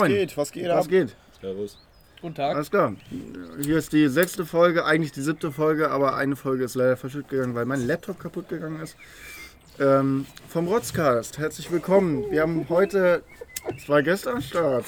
[0.00, 0.10] was Moin.
[0.18, 0.36] geht?
[0.36, 0.90] Was geht Was ab?
[0.90, 1.16] geht?
[1.40, 1.78] Servus.
[2.20, 2.56] Guten Tag.
[2.56, 2.94] Alles klar.
[3.62, 7.28] Hier ist die sechste Folge, eigentlich die siebte Folge, aber eine Folge ist leider verschüttet
[7.30, 8.96] gegangen, weil mein Laptop kaputt gegangen ist.
[9.78, 11.38] Ähm, vom Rotzcast.
[11.38, 12.24] Herzlich willkommen.
[12.30, 13.22] Wir haben heute
[13.84, 14.84] zwei Gäste am Start.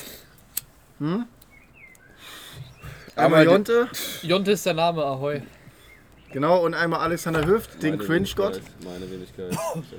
[0.99, 1.25] Hm?
[3.15, 3.89] Einmal Jonte,
[4.23, 5.43] Jonte ist der Name, Ahoi.
[6.33, 8.61] genau, und einmal Alexander Hüft, den Cringe-Gott.
[8.85, 9.57] Meine Wenigkeit.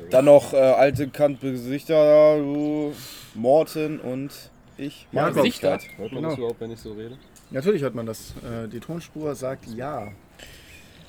[0.09, 2.93] Dann noch äh, alte bekannte Gesichter, du,
[3.35, 4.31] Morten und
[4.85, 5.07] ich.
[5.11, 5.69] Ja, Meine Gesichter?
[5.71, 5.97] Wenigkeit.
[5.97, 6.29] Hört man Genau.
[6.29, 7.17] das überhaupt, wenn ich so rede?
[7.51, 8.33] Natürlich hört man das.
[8.43, 10.09] Äh, die Tonspur sagt ja.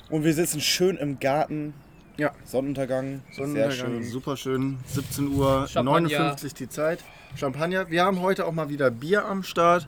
[0.09, 1.73] Und wir sitzen schön im Garten.
[2.17, 2.31] Ja.
[2.45, 3.21] Sonnenuntergang.
[3.31, 4.03] Sehr Sonnenuntergang, schön.
[4.03, 4.77] super schön.
[4.87, 6.09] 17 Uhr Champagner.
[6.09, 7.03] 59 die Zeit.
[7.35, 7.89] Champagner.
[7.89, 9.87] Wir haben heute auch mal wieder Bier am Start.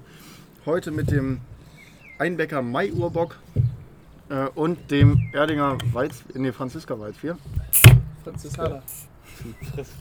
[0.65, 1.41] Heute mit dem
[2.17, 3.37] Einbecker Mai Urbock
[4.29, 7.37] äh, und dem Erdinger Weiz, nee, Franziska Weißbier.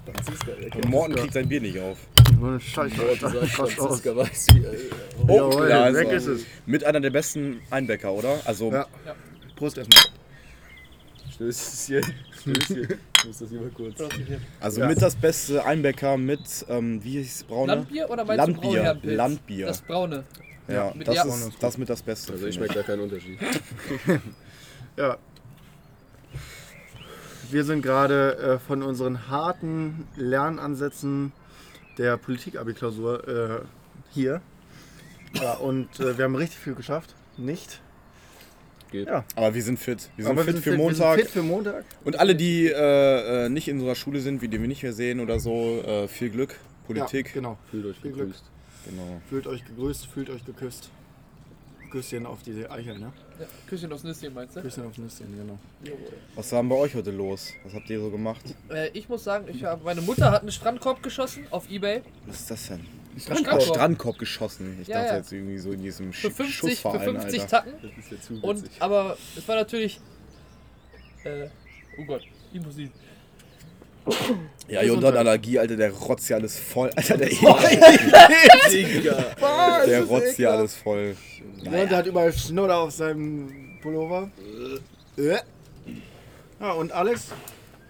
[0.04, 0.76] Franziskaner.
[0.76, 1.98] Und Morten kriegt sein Bier nicht auf.
[2.60, 2.94] Scheiße.
[2.96, 4.64] Franziska weiß wie.
[5.28, 6.44] Oh, Jawohl, da ist weg ist es.
[6.66, 8.38] Mit einer der besten Einbäcker, oder?
[8.44, 8.86] Also, Ja.
[9.04, 9.14] Ja.
[9.56, 10.04] Prost erstmal.
[11.32, 12.14] Stößchen.
[12.40, 12.98] Stößchen.
[13.18, 13.98] Ich muss das hier mal kurz.
[14.60, 14.86] also Ja.
[14.88, 17.74] mit das beste Einbäcker mit, ähm, wie hieß es, braune?
[17.74, 19.10] Landbier oder meinst Landbier, du?
[19.14, 19.66] Landbier.
[19.66, 20.24] Das braune.
[20.68, 21.24] Ja, mit- das ja.
[21.24, 22.32] ist das mit das Beste.
[22.32, 23.38] Also ich schmecke da keinen Unterschied.
[24.96, 25.16] Ja.
[27.54, 31.30] Wir sind gerade äh, von unseren harten Lernansätzen
[31.98, 33.64] der Politik-Abi-Klausur äh,
[34.12, 34.40] hier.
[35.34, 37.14] Ja, und äh, wir haben richtig viel geschafft.
[37.36, 37.80] Nicht.
[38.90, 39.06] Geht.
[39.06, 39.24] Ja.
[39.36, 40.10] Aber wir sind fit.
[40.16, 41.14] Wir sind fit für wir Montag.
[41.14, 41.84] Sind fit für Montag.
[42.02, 44.92] Und alle, die äh, äh, nicht in unserer Schule sind, wie die wir nicht mehr
[44.92, 46.58] sehen oder so, äh, viel Glück.
[46.88, 47.28] Politik.
[47.28, 47.58] Ja, genau.
[47.70, 48.26] Fühlt euch Viel Glück.
[48.30, 48.44] begrüßt.
[48.90, 49.22] genau.
[49.28, 50.90] Fühlt euch gegrüßt, fühlt euch geküsst.
[51.94, 53.12] Küsschen auf die Eichel, ne?
[53.38, 53.46] Ja.
[53.68, 54.60] Küsschen aufs Nüsschen, meinst du?
[54.62, 55.56] Küsschen aufs Nüsschen, genau.
[56.34, 57.52] Was war denn bei euch heute los?
[57.62, 58.42] Was habt ihr so gemacht?
[58.68, 62.02] Äh, ich muss sagen, ich hab, meine Mutter hat einen Strandkorb geschossen auf Ebay.
[62.26, 62.84] Was ist das denn?
[63.16, 63.62] Strandkorb.
[63.62, 64.76] Strandkorb geschossen.
[64.82, 65.16] Ich Ja, dachte ja.
[65.18, 67.56] jetzt irgendwie so in diesem Für Sch 50, für Schussverein, 50 Alter.
[67.56, 67.72] Tacken.
[67.80, 68.82] Das ist ja zu Und, witzig.
[68.82, 70.00] aber es war natürlich.
[71.22, 71.46] Äh,
[71.96, 72.22] oh Gott,
[72.52, 72.90] Jonathan
[74.68, 75.16] Gesundheit.
[75.16, 76.90] Allergie, Alter, der rotzt ja alles voll.
[76.96, 77.28] Alter, der,
[78.70, 79.24] Digga.
[79.86, 81.16] der rotzt ja alles voll.
[81.64, 84.30] Und der hat überall Schnurr auf seinem Pullover.
[85.16, 85.38] Äh.
[86.60, 87.28] Ja, und Alex?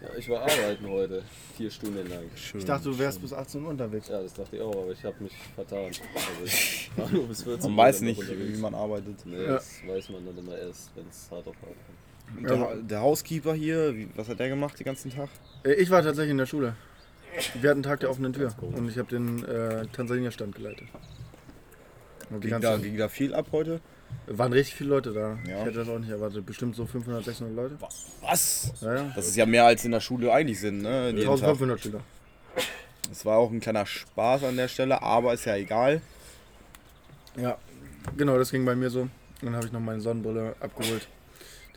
[0.02, 1.22] Ja, ich war arbeiten heute.
[1.56, 2.24] Vier Stunden lang.
[2.34, 2.58] Schön.
[2.60, 4.08] Ich dachte, du wärst bis 18 Uhr unterwegs.
[4.08, 5.84] Ja, das dachte ich auch, aber ich habe mich vertan.
[5.86, 9.24] Also ich war nur bis 14 Man weiß dann nicht, wie man arbeitet.
[9.24, 9.52] Nee, Ja.
[9.54, 11.98] das weiß man dann immer erst, wenn es hart auf hart kommt.
[12.40, 15.28] Der, der Housekeeper hier, wie, was hat der gemacht den ganzen Tag?
[15.64, 16.74] Äh, Ich war tatsächlich in der Schule.
[17.60, 20.86] Wir hatten Tag der offenen Tür und ich habe den äh, Tansania-Stand geleitet.
[22.40, 23.80] Ging da, ging da viel ab heute?
[24.26, 25.38] waren richtig viele Leute da.
[25.46, 25.58] Ja.
[25.58, 26.46] Ich hätte das auch nicht erwartet.
[26.46, 27.78] Bestimmt so 500, 600 Leute.
[28.22, 28.72] Was?
[28.80, 29.12] Ja, ja.
[29.14, 31.06] Das ist ja mehr als in der Schule eigentlich sind, ne?
[31.06, 31.32] Jeden Tag.
[31.32, 32.00] 1500 Schüler.
[33.08, 36.00] Das war auch ein kleiner Spaß an der Stelle, aber ist ja egal.
[37.36, 37.58] Ja,
[38.16, 39.08] genau, das ging bei mir so.
[39.42, 41.06] Dann habe ich noch meine Sonnenbrille abgeholt.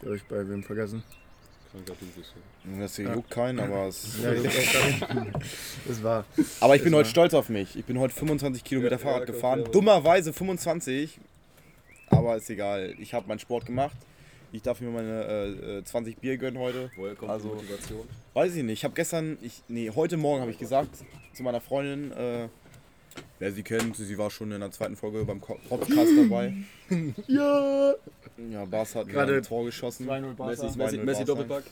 [0.01, 1.03] Die habe ich bei wem vergessen.
[1.71, 2.79] Kranker du.
[2.79, 5.25] Das hier juckt keinen, aber es Ja, auch da.
[5.87, 6.25] das war.
[6.61, 7.11] Aber ich bin Ist heute wahr.
[7.11, 7.75] stolz auf mich.
[7.75, 9.61] Ich bin heute 25 Kilometer Ja, Fahrrad ja, gefahren.
[9.63, 9.67] ja.
[9.69, 11.19] Dummerweise 25.
[12.09, 12.93] Aber ist egal.
[12.99, 13.97] Ich habe meinen Sport gemacht.
[14.53, 16.89] Ich darf mir meine äh, äh, 20 Bier gönnen heute.
[16.95, 18.07] Woher kommt Also- die Motivation?
[18.33, 18.79] Weiß ich nicht.
[18.79, 20.91] Ich habe gestern, ich, nee, heute Morgen habe ich gesagt
[21.33, 22.47] zu meiner Freundin, äh,
[23.39, 26.53] wer sie kennt, sie war schon in der zweiten Folge beim Podcast dabei.
[27.27, 27.93] Ja!
[28.51, 30.07] Ja, Bas hat Gerade ein Tor geschossen.
[30.07, 30.77] 2-0 Messi.
[30.77, 31.25] Messi, 2-0 Messi.
[31.25, 31.63] Doppelpack.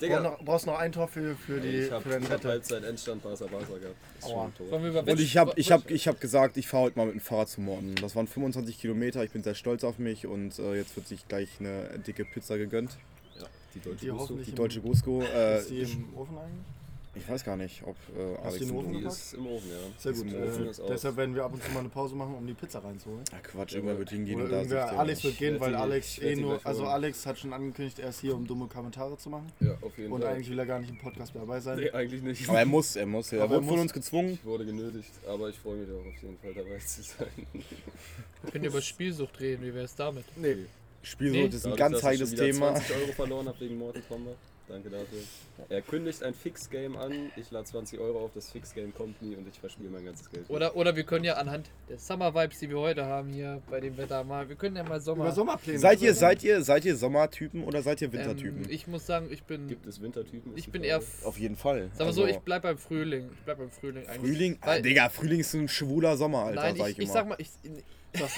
[0.00, 2.38] Ja, noch, brauchst noch ein Tor für, für, die, ich hab, für deine ich hab
[2.38, 2.48] Wette.
[2.48, 5.08] Halbzeit Endstand Barca Barca gehabt.
[5.08, 7.48] Und ich habe ich hab, ich hab gesagt, ich fahre heute mal mit dem Fahrrad
[7.48, 7.94] zu Morten.
[7.96, 11.26] Das waren 25 Kilometer, ich bin sehr stolz auf mich und äh, jetzt wird sich
[11.28, 12.98] gleich eine dicke Pizza gegönnt.
[13.38, 14.34] Ja, die deutsche Die Gusto.
[14.34, 15.22] Die deutsche Gusto.
[15.32, 16.79] Äh, Ist die im Ofen eigentlich?
[17.14, 19.12] Ich weiß gar nicht, ob äh, Hast Alex du den im Ofen gepackt?
[19.16, 19.76] ist im Ofen, ja.
[19.98, 20.26] Sehr gut.
[20.26, 22.78] Ofen, Äh, deshalb werden wir ab und zu mal eine Pause machen, um die Pizza
[22.84, 23.24] reinzuholen.
[23.32, 26.36] Ja, Quatsch, irgendwer wird hingehen Oder und da sich Alex wird gehen, weil Alex eh
[26.36, 26.60] nur.
[26.64, 26.86] Also.
[26.86, 29.50] Alex hat schon angekündigt, er ist hier, um dumme Kommentare zu machen.
[29.60, 30.34] Ja, auf jeden Und Fall.
[30.34, 31.78] eigentlich will er gar nicht im Podcast dabei sein.
[31.78, 32.48] Nee, eigentlich nicht.
[32.48, 33.32] Aber er muss, er muss.
[33.32, 34.30] Er Aber er wurde von uns gezwungen.
[34.34, 37.26] Ich wurde genötigt, aber ich freue mich auch auf jeden Fall dabei zu sein.
[38.42, 40.24] Wir können über Spielsucht reden, wie wäre es damit?
[40.36, 40.56] Nee.
[41.02, 41.46] Spielsucht Nee.
[41.48, 42.74] ist ein Dadurch, ganz heikles Thema.
[42.74, 44.36] 20 Euro verloren habe wegen Mortal Kombat.
[44.70, 45.18] Danke dafür.
[45.68, 49.48] Er kündigt ein Fix-Game an, ich lade 20 Euro auf, das Fix-Game kommt nie und
[49.48, 50.48] ich verspiele mein ganzes Geld.
[50.48, 53.96] Oder, oder wir können ja anhand der Summer-Vibes, die wir heute haben hier bei dem
[53.96, 55.24] Wetter mal, wir können ja mal Sommer.
[55.24, 55.78] Über Sommerpläne.
[55.78, 58.70] Seid ihr, seid ihr, seid ihr Sommertypen oder seid ihr ähm, Wintertypen?
[58.70, 59.66] ich muss sagen, ich bin.
[59.66, 60.52] Gibt es Wintertypen?
[60.56, 61.02] Ich bin eher.
[61.24, 61.90] Auf jeden Fall.
[61.94, 63.28] Sag mal so, Also, ich bleib beim Frühling.
[63.34, 64.20] Ich bleib beim Frühling eigentlich.
[64.20, 64.58] Frühling?
[64.60, 67.12] Ah, Digga, Frühling ist ein schwuler Sommer, Alter, Nein, sag ich, ich, ich immer.
[67.12, 67.48] sag mal, ich,
[68.12, 68.36] Das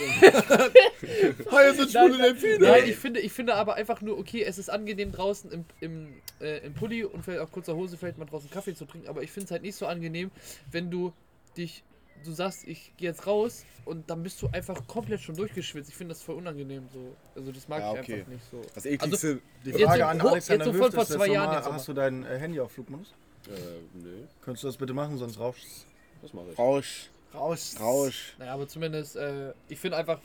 [1.50, 2.58] Heute sind schwule Delfine.
[2.58, 6.14] Nein, ich finde, ich finde aber einfach nur, okay, es ist angenehm draußen im, im,
[6.40, 9.22] äh, im Pulli und vielleicht auch kurzer Hose vielleicht mal draußen Kaffee zu trinken, aber
[9.22, 10.30] ich finde es halt nicht so angenehm,
[10.70, 11.12] wenn du
[11.56, 11.84] dich
[12.24, 15.90] du sagst, ich gehe jetzt raus und dann bist du einfach komplett schon durchgeschwitzt.
[15.90, 17.16] Ich finde das voll unangenehm so.
[17.34, 18.14] Also das mag Ja, ich okay.
[18.14, 18.62] einfach nicht so.
[18.74, 19.40] Das ekligste.
[19.64, 21.88] Die Jetzt Frage so an Alexander jetzt so Hüft vor jetzt zwei Jahren jetzt hast
[21.88, 23.12] du dein Handy auf Flugmodus?
[23.48, 23.50] Äh,
[23.94, 24.10] nö,
[24.40, 25.86] Könntest du das bitte machen, sonst rauschst
[26.22, 26.58] das mache ich.
[26.58, 27.76] Rausch, Raus.
[27.80, 28.34] Rausch.
[28.38, 30.20] Naja, aber zumindest, äh, ich finde einfach,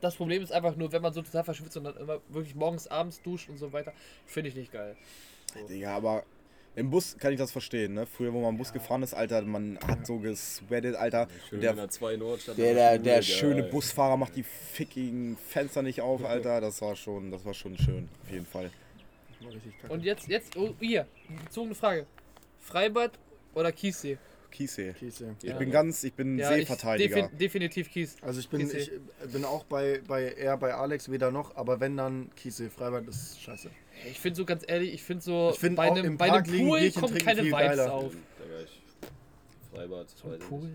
[0.00, 2.86] das Problem ist einfach nur, wenn man so total verschwitzt und dann immer wirklich morgens,
[2.88, 3.92] abends duscht und so weiter,
[4.26, 4.96] finde ich nicht geil.
[5.68, 6.24] Digga, aber
[6.76, 8.04] im Bus kann ich das verstehen, ne?
[8.04, 11.28] Früher, wo man im Bus gefahren ist, Alter, man hat so gesweatet, Alter.
[11.48, 12.58] Schön Und der, der 2 Nordstadt.
[12.58, 13.22] der, der, der Geil.
[13.22, 16.60] schöne Busfahrer macht die fickigen Fenster nicht auf, Alter.
[16.60, 18.70] Das war schon, das war schon schön, auf jeden Fall.
[19.88, 21.06] Und jetzt, jetzt, oh, hier,
[21.44, 22.06] bezogene Frage.
[22.58, 23.12] Freibad
[23.54, 24.18] oder Kiessee?
[24.54, 24.92] Kiessee.
[24.94, 25.34] Kiese.
[25.42, 25.56] Ich Ja.
[25.58, 27.14] bin ganz, ich bin ich Seeverteidiger.
[27.22, 28.16] defin definitiv Kies.
[28.22, 28.78] Also ich bin, Kiese.
[28.78, 28.90] ich
[29.32, 33.40] bin auch bei, bei eher bei Alex weder noch, aber wenn dann Kiese, Freibad ist
[33.40, 33.68] scheiße.
[34.10, 36.44] Ich finde so ganz ehrlich, ich finde so, Ich find bei einem, im bei einem
[36.44, 37.92] Pool Bierchen kommt keine Vibes geiler.
[37.92, 38.12] auf.
[38.38, 38.80] Da war ich
[39.72, 40.06] Freibad,
[40.40, 40.70] ich Pool.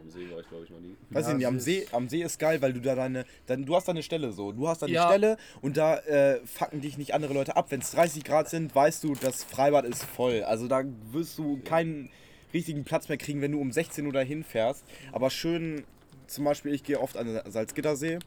[0.00, 0.96] Am, See war ich glaube ich noch nie.
[1.10, 3.24] Weiß Ja, ich nicht, am See, ist- am See ist geil, weil du da deine,
[3.46, 4.50] dann, du hast deine Stelle so.
[4.50, 5.06] Du hast deine Ja.
[5.08, 7.66] Stelle und da äh, fucken dich nicht andere Leute ab.
[7.70, 10.42] Wenn es 30 Grad sind, weißt du, das Freibad ist voll.
[10.42, 10.82] Also da
[11.12, 12.10] wirst du keinen
[12.54, 14.84] richtigen Platz mehr kriegen, wenn du um 16 Uhr dahin fährst.
[15.12, 15.84] Aber schön,
[16.26, 18.18] zum Beispiel, ich gehe oft an den Salzgittersee.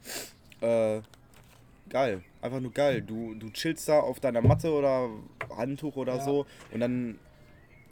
[0.62, 1.02] Äh,
[1.90, 3.02] geil, einfach nur geil.
[3.02, 5.10] Du, du chillst da auf deiner Matte oder
[5.56, 6.24] Handtuch oder Ja.
[6.24, 7.20] so und dann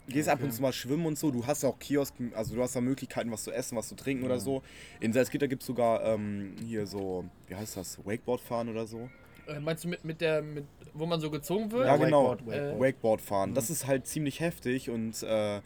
[0.08, 0.56] gehst ab und Okay.
[0.56, 1.30] zu mal schwimmen und so.
[1.30, 4.24] Du hast auch Kiosken, also du hast da Möglichkeiten, was zu essen, was zu trinken
[4.24, 4.62] oder so.
[5.00, 9.08] In Salzgitter gibt es sogar ähm, hier so, wie heißt das, Wakeboard fahren oder so.
[9.46, 11.86] Äh, meinst du mit, mit der, mit, wo man so gezogen wird?
[11.86, 12.30] Ja, genau.
[12.30, 12.80] Wakeboard, Wakeboard.
[12.80, 13.54] Wakeboard fahren.
[13.54, 15.60] Das ist halt ziemlich heftig und äh,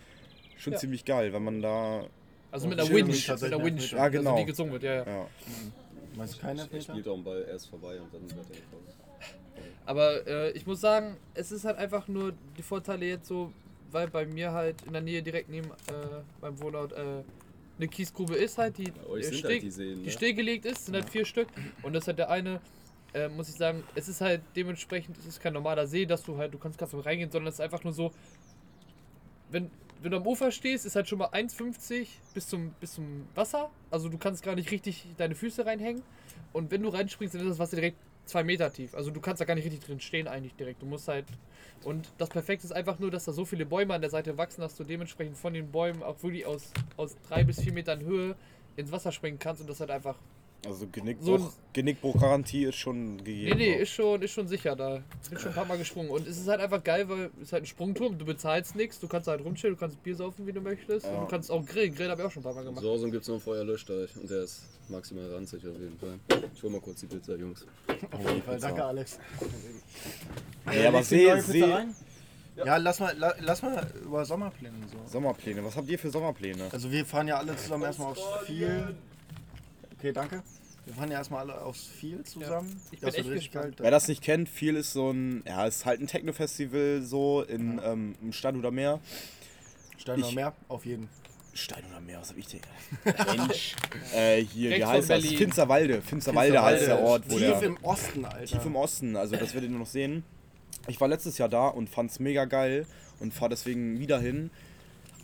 [0.58, 0.78] schon Ja.
[0.78, 2.04] ziemlich geil, wenn man da.
[2.50, 4.30] Also mit einer schön, Winch, mit einer Winch, mit- Ja, genau.
[4.30, 5.04] also die gezogen wird, ja, ja.
[5.06, 5.26] Ja.
[6.16, 8.56] Meinst du keine Er spielt auch einen Ball erst vorbei und dann wird er.
[9.86, 13.52] Aber äh, ich muss sagen, es ist halt einfach nur die Vorteile jetzt so,
[13.90, 15.72] weil bei mir halt in der Nähe direkt neben äh,
[16.40, 17.22] meinem Wohnort äh,
[17.78, 20.10] eine Kiesgrube ist halt, die, äh, sind still, halt die Seen, die ne?
[20.10, 21.48] stillgelegt ist, sind halt vier Stück.
[21.82, 22.60] Und das ist halt der eine,
[23.14, 26.36] äh, muss ich sagen, es ist halt dementsprechend, es ist kein normaler See, dass du
[26.36, 28.12] halt, du kannst ganz reingehen, sondern es ist einfach nur so,
[29.50, 29.70] wenn,
[30.02, 33.70] wenn du am Ufer stehst, ist halt schon mal 1,50 bis zum, bis zum Wasser.
[33.90, 36.02] Also du kannst gar nicht richtig deine Füße reinhängen.
[36.52, 38.94] Und wenn du reinspringst, dann ist das Wasser direkt zwei Meter tief.
[38.94, 40.82] Also du kannst da gar nicht richtig drin stehen eigentlich direkt.
[40.82, 41.26] Du musst halt.
[41.84, 44.60] Und das Perfekte ist einfach nur, dass da so viele Bäume an der Seite wachsen,
[44.60, 48.36] dass du dementsprechend von den Bäumen auch wirklich aus, aus drei bis vier Metern Höhe
[48.76, 50.16] ins Wasser springen kannst und das halt einfach.
[50.66, 53.58] Also Genickbruch, So Genickbruchgarantie ist schon Nee, gegeben.
[53.58, 53.78] nee, so.
[53.82, 55.02] ist schon, ist schon sicher da.
[55.30, 56.10] Bin schon ein paar Mal gesprungen.
[56.10, 58.98] Und es ist halt einfach geil, weil es ist halt ein Sprungturm, du bezahlst nichts,
[58.98, 61.06] du kannst halt rumchillen, du kannst Bier saufen, wie du möchtest.
[61.06, 61.20] Und Ja.
[61.20, 61.94] du kannst auch grillen.
[61.94, 62.82] Grillen habe ich auch schon ein paar Mal gemacht.
[62.82, 66.18] Sorsum gibt es noch einen Feuerlöschteich und der ist maximal ranzig auf jeden Fall.
[66.54, 67.64] Ich hol mal kurz die Pizza, Jungs.
[68.10, 69.18] Auf jeden Fall, danke Alex.
[70.66, 71.30] Nee, aber See,
[71.64, 71.94] rein?
[72.56, 74.98] Ja, lass mal, la, lass mal über Sommerpläne so.
[75.12, 75.64] Sommerpläne.
[75.64, 76.68] Was habt ihr für Sommerpläne?
[76.72, 78.96] Also wir fahren ja alle zusammen erstmal aufs Viel.
[79.98, 80.42] Okay, danke.
[80.84, 82.80] Wir fahren ja erstmal alle aufs Viel zusammen.
[82.92, 83.76] Ich Das bin echt richtig gespannt.
[83.76, 83.84] geil.
[83.84, 87.80] Wer das nicht kennt, viel ist so ein, ja, ist halt ein Techno-Festival so in
[87.84, 89.00] ähm, im Stein oder Meer.
[89.98, 90.54] Stein oder Ich- Meer?
[90.68, 91.08] Auf jeden.
[91.52, 92.60] Stein oder Meer, was hab ich denn?
[93.36, 93.74] Mensch.
[94.14, 95.26] äh, hier, wie Rechts heißt das?
[95.26, 96.00] Finsterwalde.
[96.02, 97.62] Finsterwalde heißt der Ort, wo Tief der.
[97.64, 98.44] im Osten, Alter.
[98.46, 100.22] Tief im Osten, also das werdet ihr noch sehen.
[100.86, 102.86] Ich war letztes Jahr da und fand's mega geil
[103.18, 104.50] und fahre deswegen wieder hin.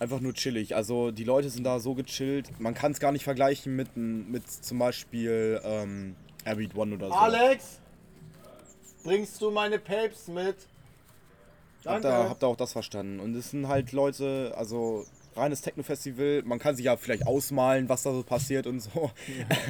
[0.01, 0.75] Einfach nur chillig.
[0.75, 2.61] Also die Leute sind da so gechillt.
[2.61, 7.15] Man kann es gar nicht vergleichen mit, mit zum Beispiel ähm, Airbeat One oder so.
[7.15, 7.81] Alex,
[9.05, 10.57] bringst du meine Papes mit?
[11.85, 13.21] Habt ihr, habt ihr auch das verstanden?
[13.21, 15.05] Und es sind halt Leute, also
[15.37, 16.43] reines Techno-Festival.
[16.45, 19.11] Man kann sich ja vielleicht ausmalen, was da so passiert und so.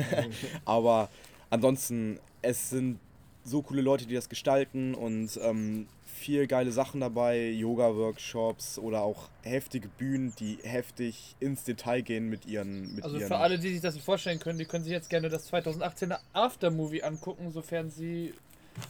[0.65, 1.09] Aber
[1.51, 2.99] ansonsten, es sind
[3.45, 5.87] so coole Leute, die das gestalten und ähm,
[6.25, 7.51] viel geile Sachen dabei.
[7.51, 12.95] Yoga-Workshops oder auch heftige Bühnen, die heftig ins Detail gehen mit ihren.
[12.95, 15.11] Mit Also ihren für alle, die sich das nicht vorstellen können, die können sich jetzt
[15.11, 18.33] gerne das 2018er Aftermovie angucken, sofern sie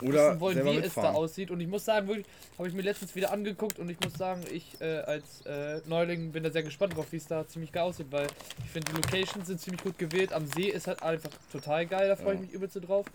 [0.01, 1.17] oder wissen wollen, wie es da mitfahren.
[1.17, 1.51] aussieht.
[1.51, 2.27] Und ich muss sagen, wirklich,
[2.57, 6.33] habe ich mir letztens wieder angeguckt und ich muss sagen, ich äh, als äh, Neuling
[6.33, 8.27] bin da sehr gespannt drauf, wie es da ziemlich geil aussieht, weil
[8.65, 10.33] ich finde, die Locations sind ziemlich gut gewählt.
[10.33, 12.47] Am See ist halt einfach total geil, da freue ich Ja.
[12.47, 13.07] mich übelst drauf.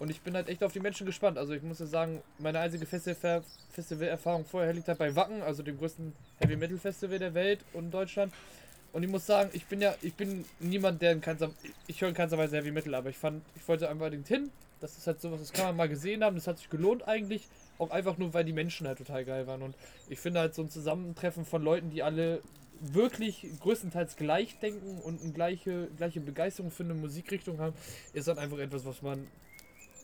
[0.00, 1.38] Und ich bin halt echt auf die Menschen gespannt.
[1.38, 5.62] Also ich muss ja sagen, meine einzige Festival- Festivalerfahrung vorher liegt halt bei Wacken, also
[5.62, 8.32] dem größten Heavy Metal Festival der Welt und Deutschland.
[8.92, 11.50] Und ich muss sagen, ich bin ja, ich bin niemand, der in keinster,
[11.86, 14.50] ich höre in keinster Weise Heavy Metal, aber ich fand, ich wollte unbedingt hin.
[14.80, 17.48] Das ist halt sowas, das kann man mal gesehen haben, das hat sich gelohnt eigentlich.
[17.78, 19.62] Auch einfach nur, weil die Menschen halt total geil waren.
[19.62, 19.74] Und
[20.08, 22.40] ich finde halt so ein Zusammentreffen von Leuten, die alle
[22.80, 27.74] wirklich größtenteils gleich denken und eine gleiche, gleiche Begeisterung für eine Musikrichtung haben,
[28.12, 29.26] ist dann einfach etwas, was man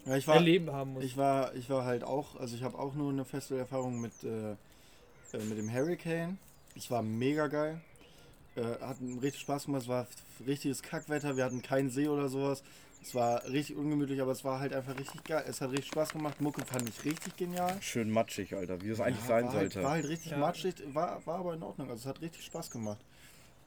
[0.07, 1.05] Ja, ich war, erleben haben muss.
[1.05, 4.53] ich war, ich war halt auch, also ich habe auch nur eine Festivalerfahrung mit, äh,
[4.53, 6.39] äh, mit dem Hurricane.
[6.75, 7.81] Das war mega geil.
[8.57, 9.83] Äh, hat richtig Spaß gemacht.
[9.83, 10.07] Es war
[10.47, 11.37] richtiges Kackwetter.
[11.37, 12.63] Wir hatten keinen See oder sowas.
[13.03, 15.45] Es war richtig ungemütlich, aber es war halt einfach richtig geil.
[15.47, 16.41] Es hat richtig Spaß gemacht.
[16.41, 17.81] Mucke fand ich richtig genial.
[17.81, 19.77] Schön matschig, Alter, wie das eigentlich Ja, sein war sollte.
[19.77, 20.39] Halt, war halt richtig Ja.
[20.39, 21.89] matschig, war, war aber in Ordnung.
[21.89, 22.99] Also es hat richtig Spaß gemacht.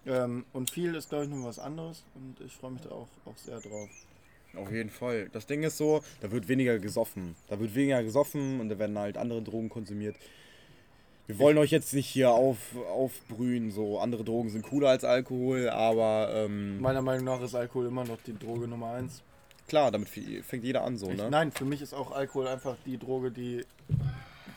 [0.06, 2.04] Ähm, und viel ist, glaube ich, noch was anderes.
[2.16, 3.90] Und ich freue mich da auch, auch sehr drauf.
[4.56, 5.30] Auf jeden Fall.
[5.34, 7.36] Das Ding ist so, da wird weniger gesoffen.
[7.50, 10.16] Da wird weniger gesoffen und da werden halt andere Drogen konsumiert.
[11.26, 12.58] Wir wollen euch jetzt nicht hier auf,
[12.92, 17.88] aufbrühen, so andere Drogen sind cooler als Alkohol, aber ähm, Meiner Meinung nach ist Alkohol
[17.88, 19.22] immer noch die Droge Nummer eins.
[19.70, 21.30] klar, damit fängt jeder an so, Ich, ne?
[21.32, 23.66] nein, für mich ist auch Alkohol einfach die Droge, die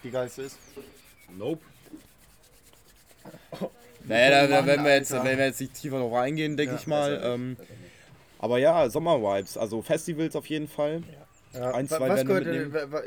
[0.02, 0.58] die geilste ist.
[1.38, 1.62] Nope.
[4.04, 6.86] Naja, da, werden wir jetzt, wenn wir jetzt nicht tiefer drauf eingehen, denke Ja, ich
[6.86, 7.10] mal.
[7.16, 7.56] besser Ähm,
[8.38, 11.02] aber ja, Sommervibes, also Festivals auf jeden Fall.
[11.54, 12.72] Ja, Ein, zwei was mitnehmen.
[12.72, 13.00] wa- wa-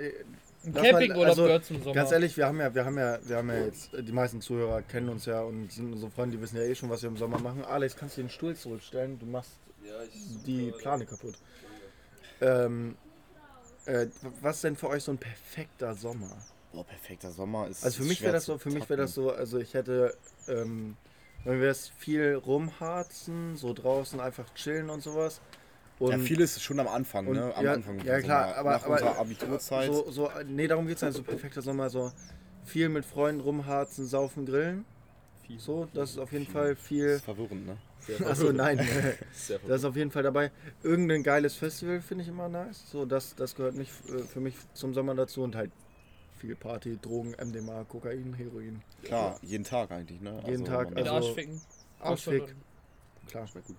[0.65, 1.95] Ein mal- Campingurlaub also, gehört zum Sommer.
[1.95, 4.41] Ganz ehrlich, wir haben ja, wir haben ja, wir haben ja jetzt, äh, die meisten
[4.41, 7.09] Zuhörer kennen uns ja und sind unsere Freunde, die wissen ja eh schon, was wir
[7.09, 7.63] im Sommer machen.
[7.63, 9.17] Alex, kannst du den Stuhl zurückstellen?
[9.19, 9.51] Du machst
[9.85, 9.93] Ja,
[10.45, 11.35] die Plane kaputt.
[12.41, 12.95] Ähm,
[13.85, 14.07] äh,
[14.41, 16.35] was ist denn für euch so ein perfekter Sommer?
[16.73, 17.83] Boah, perfekter Sommer ist.
[17.83, 20.15] Also für ist mich wäre das so, für mich wäre das so, also ich hätte,
[20.47, 20.95] ähm,
[21.45, 25.41] wenn wir es viel rumharzen, so draußen einfach chillen und sowas.
[25.99, 27.53] Und Ja, viel ist schon am Anfang, und- ne?
[27.55, 27.99] Am ja, Anfang.
[28.05, 28.57] ja, klar, Sommer.
[28.57, 29.93] aber- Nach aber- unserer Abiturzeit.
[29.93, 32.11] so, so, nee, darum geht es nicht, so perfekter Sommer, so
[32.63, 34.85] viel mit Freunden rumharzen, saufen, grillen.
[35.57, 37.05] So, das ist auf jeden Fall Das viel.
[37.05, 37.77] ist verwirrend, ne?
[38.25, 38.77] Achso, nein.
[39.67, 40.51] Das ist auf jeden Fall dabei.
[40.83, 42.83] Irgendein geiles Festival finde ich immer nice.
[42.91, 45.71] So, das, das gehört nicht äh, für mich zum Sommer dazu und halt
[46.39, 48.81] viel Party, Drogen, MDMA, Kokain, Heroin.
[49.03, 50.41] Klar, jeden Tag eigentlich, ne?
[50.47, 51.61] Jeden Tag, man- Mit also- Arschficken.
[51.99, 52.41] Arschfick.
[52.43, 53.47] Auch Klar.
[53.47, 53.75] Schmeckt gut.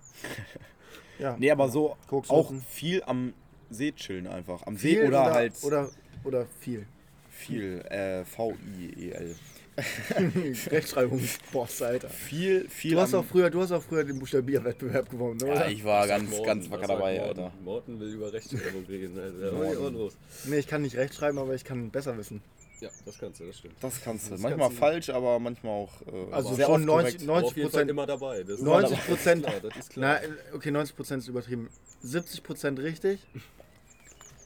[1.19, 1.35] Ja.
[1.37, 2.61] Nee, aber so Koks auch suchen.
[2.61, 3.33] viel am
[3.69, 4.65] See chillen einfach.
[4.65, 5.89] Am See Viel oder, halt Oder,
[6.23, 6.85] oder viel.
[7.29, 7.79] viel.
[7.89, 9.35] Äh, V-I-E-L.
[10.69, 11.21] Rechtschreibung.
[11.51, 12.09] Boss, Alter.
[12.09, 12.91] Viel, viel.
[12.91, 15.69] Du hast, auch früher, du hast auch früher den Buchstabierwettbewerb gewonnen, Ja, oder?
[15.69, 16.45] ich war ganz, Morten?
[16.45, 17.27] ganz Was wacker dabei, Morten?
[17.41, 17.53] Alter.
[17.63, 19.17] Morten will über Rechtschreibung reden.
[19.19, 19.45] Alter.
[19.45, 19.77] Ja, Morten.
[19.85, 20.13] und los.
[20.45, 22.41] Nee, ich kann nicht rechtschreiben, aber ich kann besser wissen.
[22.81, 23.75] Ja, das kannst du, das stimmt.
[23.79, 24.31] Das kannst du.
[24.31, 26.01] Das manchmal kannst du- falsch, aber manchmal auch.
[26.01, 27.29] Äh, Also sehr schon oft 90, korrekt.
[27.29, 27.89] Aber auf 90 jeden Fall Prozent.
[27.91, 28.43] immer dabei.
[28.43, 29.43] Das ist 90 das ist Prozent.
[29.45, 30.31] klar, Das ist Na, klar.
[30.55, 31.69] okay, 90 Prozent ist übertrieben.
[32.01, 33.19] 70 Prozent richtig.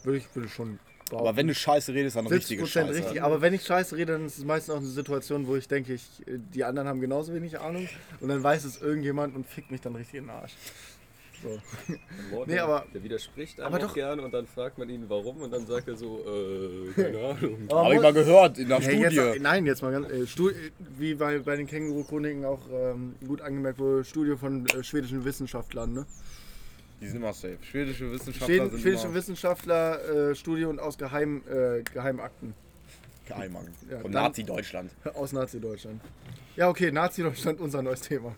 [0.03, 0.79] Würde ich, würde schon.
[1.12, 2.94] Aber wenn du Scheiße redest, dann 70 richtige Scheiße.
[2.96, 3.22] richtig.
[3.22, 5.94] Aber wenn ich scheiße rede, dann ist es meistens auch eine Situation, wo ich denke,
[5.94, 7.88] ich, äh, die anderen haben genauso wenig Ahnung.
[8.22, 10.54] Und dann weiß es irgendjemand und fickt mich dann richtig in den Arsch.
[11.44, 11.50] So.
[12.32, 15.42] Morten, Nee, aber- der widerspricht aber aber doch- gern und dann fragt man ihn warum
[15.42, 17.68] und dann sagt er so, äh, keine Ahnung.
[17.72, 19.40] Habe ich mal gehört in der Hey, jetzt, Studie.
[19.42, 20.10] nein, jetzt mal ganz.
[20.10, 20.50] Äh, Stu
[20.98, 25.94] wie bei, bei den Känguru-Chroniken auch ähm, gut angemerkt wurde, Studie von äh, schwedischen Wissenschaftlern.
[25.94, 26.06] Ne?
[27.02, 27.58] Die sind immer safe.
[27.62, 32.54] Schwedische Wissenschaftler Schweden, sind schwedische immer Wissenschaftler, äh, Studie und aus Geheim, äh, Geheimakten
[33.25, 33.74] Geheimakten.
[33.90, 34.92] Ja, Von Nazi-Deutschland.
[35.16, 36.02] aus Nazi-Deutschland.
[36.56, 38.36] Ja, okay, Nazi-Deutschland, unser neues Thema.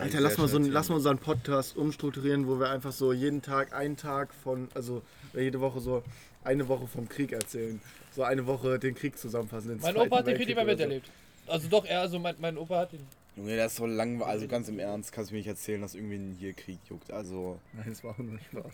[0.00, 3.72] Alter, lass mal, so, lass mal unseren Podcast umstrukturieren, wo wir einfach so jeden Tag,
[3.74, 5.02] einen Tag von, also
[5.34, 6.04] jede Woche so
[6.44, 7.80] eine Woche vom Krieg erzählen.
[8.14, 9.70] So eine Woche den Krieg zusammenfassen.
[9.70, 10.70] Den Mein Opa hat den Krieg mehr oder so.
[10.76, 11.10] miterlebt.
[11.46, 13.06] Also doch, er, also mein, mein Opa hat ihn.
[13.36, 14.28] Junge, das ist so langweilig.
[14.28, 17.10] Also ganz im Ernst, kannst du mir nicht erzählen, dass irgendwie hier Krieg juckt.
[17.10, 17.58] Also.
[17.72, 18.72] Nein, das war auch nur Spaß.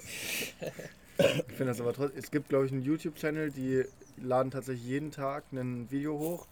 [1.18, 2.18] ich finde das aber trotzdem.
[2.18, 3.84] Es gibt, glaube ich, einen YouTube-Channel, die
[4.16, 6.46] laden tatsächlich jeden Tag ein Video hoch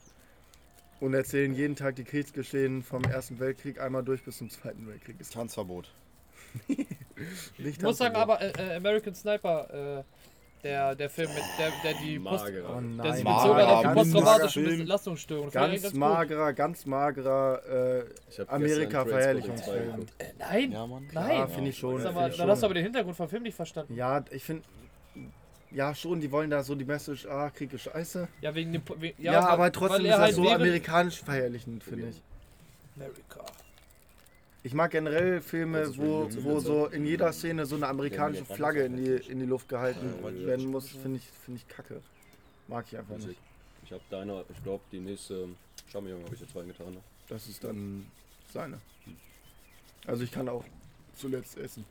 [1.00, 5.20] und erzählen jeden Tag die Kriegsgeschehen vom Ersten Weltkrieg einmal durch bis zum Zweiten Weltkrieg.
[5.20, 5.90] Ist Tanzverbot.
[6.68, 6.98] nicht
[7.58, 10.04] Ich muss sagen, aber äh, äh, American Sniper, äh,
[10.66, 12.80] der, der Film mit der, der die Post, Oh Magerer.
[12.80, 14.60] nein, der sich bezogen hat auf die posttraumatische.
[14.62, 15.50] Belastungsstörung.
[15.50, 19.84] Ganz ganz magerer, ganz magerer äh, Ich hab Amerika gestern Trainspotting Verherrlichungsfilm.
[19.84, 20.12] 2 geguckt.
[20.18, 21.08] Äh, nein, Ja, Mann.
[21.12, 21.48] Ja, nein.
[21.48, 21.96] finde ich schon.
[21.98, 23.94] Sag find mal, ich dann hast du aber den Hintergrund vom Film nicht verstanden.
[23.94, 24.62] Ja, ich finde.
[25.72, 28.28] Ja, schon, die wollen da so die Message, ah, Krieg ist scheiße.
[28.40, 28.82] Ja, wegen dem.
[28.98, 32.22] we- Ja, weil- aber trotzdem ist das halt so amerikanisch verherrlichend, finde ich.
[32.96, 33.44] America.
[34.66, 36.64] Ich mag generell Filme, ist wo, wo gut.
[36.64, 40.12] so in jeder Szene so eine amerikanische Flagge in die, in die Luft gehalten
[40.44, 42.02] werden muss, finde ich, finde ich kacke.
[42.66, 43.28] Mag ich einfach Musik.
[43.28, 43.40] nicht.
[43.84, 45.50] Ich hab deiner, ich glaube, die nächste
[45.88, 46.94] Champignon habe ich jetzt reingetan.
[46.94, 47.00] Ne?
[47.28, 48.06] Das ist dann
[48.52, 48.80] seine.
[50.04, 50.64] Also ich kann auch
[51.16, 51.84] zuletzt essen.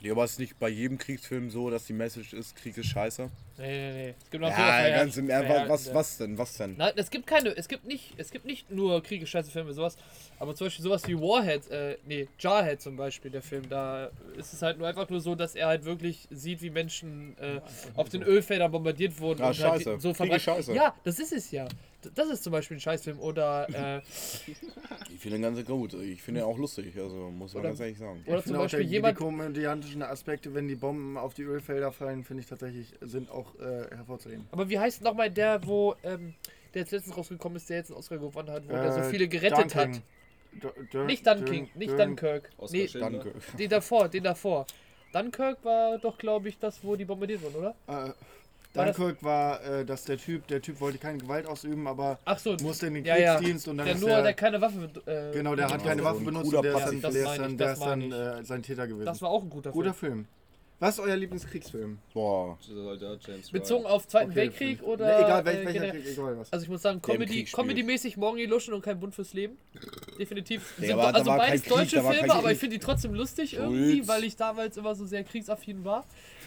[0.00, 2.86] Ja, aber es ist nicht bei jedem Kriegsfilm so, dass die Message ist, Krieg ist
[2.86, 3.28] scheiße.
[3.58, 4.14] Nee, nee, nee.
[4.24, 5.46] Es gibt noch Ja, viele ganz im Ernst.
[5.50, 6.38] verherrlichende- Was, was denn?
[6.38, 6.76] Was denn?
[6.78, 9.98] Nein, es gibt keine, es gibt nicht, es gibt nicht nur kriegescheiße Filme, sowas,
[10.38, 14.06] aber zum Beispiel sowas wie Warhead, äh, nee, Jarhead zum Beispiel, der Film, da
[14.38, 17.60] ist es halt nur einfach nur so, dass er halt wirklich sieht, wie Menschen äh,
[17.96, 19.40] auf den Ölfeldern bombardiert wurden.
[19.40, 19.96] Ja, und halt scheiße.
[19.96, 20.72] die- so Krieg ist scheiße.
[20.72, 21.68] Ja, das ist es ja.
[22.14, 23.18] Das ist zum Beispiel ein Scheißfilm.
[23.20, 24.00] Oder, äh,
[25.12, 25.94] Ich finde den ganz gut.
[25.94, 28.22] Ich finde ihn auch lustig, also muss man Oder- ganz ehrlich sagen.
[28.26, 29.18] oder Ich zum Beispiel der, die jemand.
[29.18, 33.88] komödiantischen Aspekte, wenn die Bomben auf die Ölfelder fallen, finde ich tatsächlich, sind auch äh,
[33.94, 34.46] hervorzuheben.
[34.52, 36.34] Aber wie heißt nochmal der, wo, ähm,
[36.74, 39.10] der jetzt letztens rausgekommen ist, der jetzt einen Oscar gewonnen hat, wo der so Äh,
[39.10, 39.94] viele gerettet Duncan.
[39.94, 40.02] hat?
[40.92, 42.50] Dur- Nicht Dunking, Dur- nicht Dunkirk.
[42.56, 42.88] Oskar Nee.
[42.92, 43.32] Danke.
[43.58, 44.66] den davor, den davor.
[45.12, 47.74] Dunkirk war doch, glaube ich, das, wo die bombardiert wurden, oder?
[47.86, 48.12] Äh,
[48.72, 52.38] War Dunkirk war, äh, dass der Typ, der Typ wollte keine Gewalt ausüben, aber Ach
[52.38, 53.34] so, musste in den Ja, ja.
[53.34, 54.88] Kriegsdienst und dann der ist nur, der, der keine Waffe.
[55.06, 57.02] Äh, genau, der hat keine so Waffe ein benutzt und der ist
[57.38, 59.06] dann, der ist dann, äh, sein Täter gewesen.
[59.06, 60.12] Das war auch ein guter, Guter Film.
[60.12, 60.26] Film.
[60.80, 61.98] Was ist euer Lieblingskriegsfilm?
[62.14, 62.58] Boah.
[63.52, 65.06] Bezogen auf Zweiten Okay, Weltkrieg oder.
[65.06, 66.52] Ne, egal, welch, äh, welcher Krieg, egal was.
[66.52, 67.44] Also ich muss sagen, Comedy.
[67.44, 69.58] Comedy-mäßig Morgen die Luschen und kein Bund fürs Leben.
[70.18, 70.74] Definitiv.
[70.78, 73.96] Nee, Sind, aber also beides Krieg, deutsche Filme, aber ich finde die trotzdem lustig irgendwie,
[73.96, 74.08] Schulz.
[74.08, 76.06] weil ich damals immer so sehr kriegsaffin war.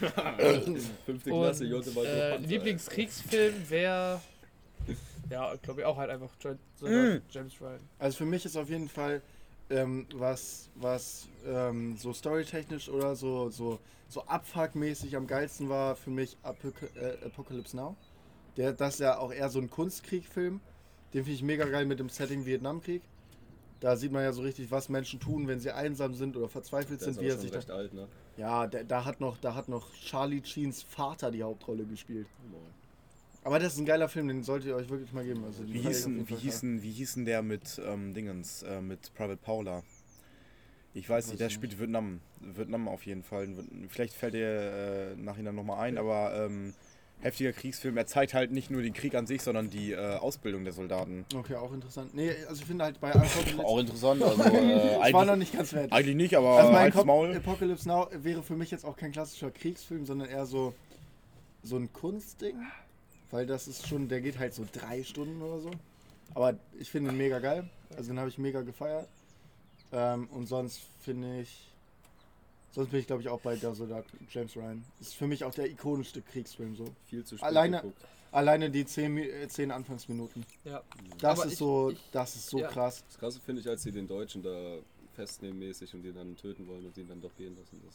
[1.06, 1.64] Fünfte Und Klasse,
[1.94, 4.20] mal äh, Lieblingskriegsfilm wäre.
[5.30, 7.22] Ja, glaube ich auch halt einfach James, Mm.
[7.30, 7.80] James Ryan.
[7.98, 9.22] Also für mich ist auf jeden Fall
[9.70, 16.10] ähm, was, was ähm, so storytechnisch oder so, so, so abfuckmäßig am geilsten war für
[16.10, 17.96] mich Apoc äh, Apocalypse Now.
[18.56, 20.60] Der, das ist ja auch eher so ein Kunstkriegfilm.
[21.12, 23.02] Den finde ich mega geil mit dem Setting Vietnamkrieg.
[23.80, 27.00] Da sieht man ja so richtig, was Menschen tun, wenn sie einsam sind oder verzweifelt
[27.00, 27.56] Der ist sind, aber wie er sich da.
[27.58, 28.08] recht alt, ne?
[28.36, 32.26] Ja, da, da hat noch, da hat noch Charlie Cheens Vater die Hauptrolle gespielt.
[33.44, 35.44] Aber das ist ein geiler Film, den solltet ihr euch wirklich mal geben.
[35.44, 39.82] Also, Wie hießen, wie hießen, wie hießen der mit ähm, Dingens, äh, mit Private Paula?
[40.94, 42.20] Ich weiß nicht, der spielt Vietnam.
[42.40, 43.48] Vietnam auf jeden Fall.
[43.88, 46.72] Vielleicht fällt dir äh, nachhinein nochmal ein, aber ähm,
[47.20, 47.96] heftiger Kriegsfilm.
[47.96, 51.26] Er zeigt halt nicht nur den Krieg an sich, sondern die äh, Ausbildung der Soldaten.
[51.34, 52.14] Okay, auch interessant.
[52.14, 54.22] Nee, also ich finde halt bei Apocalypse Auch interessant.
[54.22, 55.92] Also, äh, Ich war noch nicht ganz fertig.
[55.92, 57.36] eigentlich nicht, aber Also mein Kopf, Maul.
[57.36, 60.74] Apocalypse Now wäre für mich jetzt auch kein klassischer Kriegsfilm, sondern eher so,
[61.62, 62.56] so ein Kunstding.
[63.34, 65.70] Weil das ist schon, der geht halt so drei Stunden oder so.
[66.34, 67.68] Aber ich finde ihn mega geil.
[67.96, 69.08] Also den habe ich mega gefeiert.
[69.90, 71.68] Ähm, und sonst finde ich.
[72.70, 74.84] Sonst bin ich glaube ich auch bei der Soldat James Ryan.
[75.00, 76.84] Ist für mich auch der ikonischste Kriegsfilm so.
[77.08, 78.04] Viel zu spät Alleine- geguckt.
[78.30, 80.46] Alleine die zehn, äh, zehn Anfangsminuten.
[80.64, 80.84] Ja.
[81.18, 82.68] Das Aber ist ich- so, ich- das ist so ja.
[82.68, 83.02] krass.
[83.08, 84.76] Das Krasse finde ich, als sie den Deutschen da
[85.16, 87.80] festnehmen mäßig und den dann töten wollen und ihn dann doch gehen lassen.
[87.84, 87.94] Das,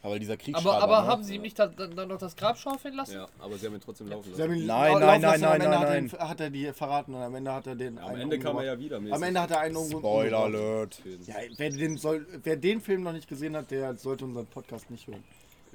[0.00, 1.06] Aber dieser Aber, Kriegsschreiber, aber ne?
[1.08, 3.14] haben sie ihm nicht dann, dann noch das Grab schaufeln lassen?
[3.14, 4.48] ja, aber sie haben ihn trotzdem laufen lassen.
[4.48, 6.28] Nein, lau- nein, laufen nein, lassen, am nein, Ende nein, hat er ihn- nein.
[6.28, 7.96] Hat er die verraten und am Ende hat er den.
[7.96, 9.14] Ja, am einen Ende kam er ja wieder mäßig.
[9.14, 10.44] Am Ende hat er einen Spoiler umgebracht.
[10.44, 11.02] Alert.
[11.26, 14.88] Ja, wer den, soll, wer den Film noch nicht gesehen hat, der sollte unseren Podcast
[14.90, 15.24] nicht hören.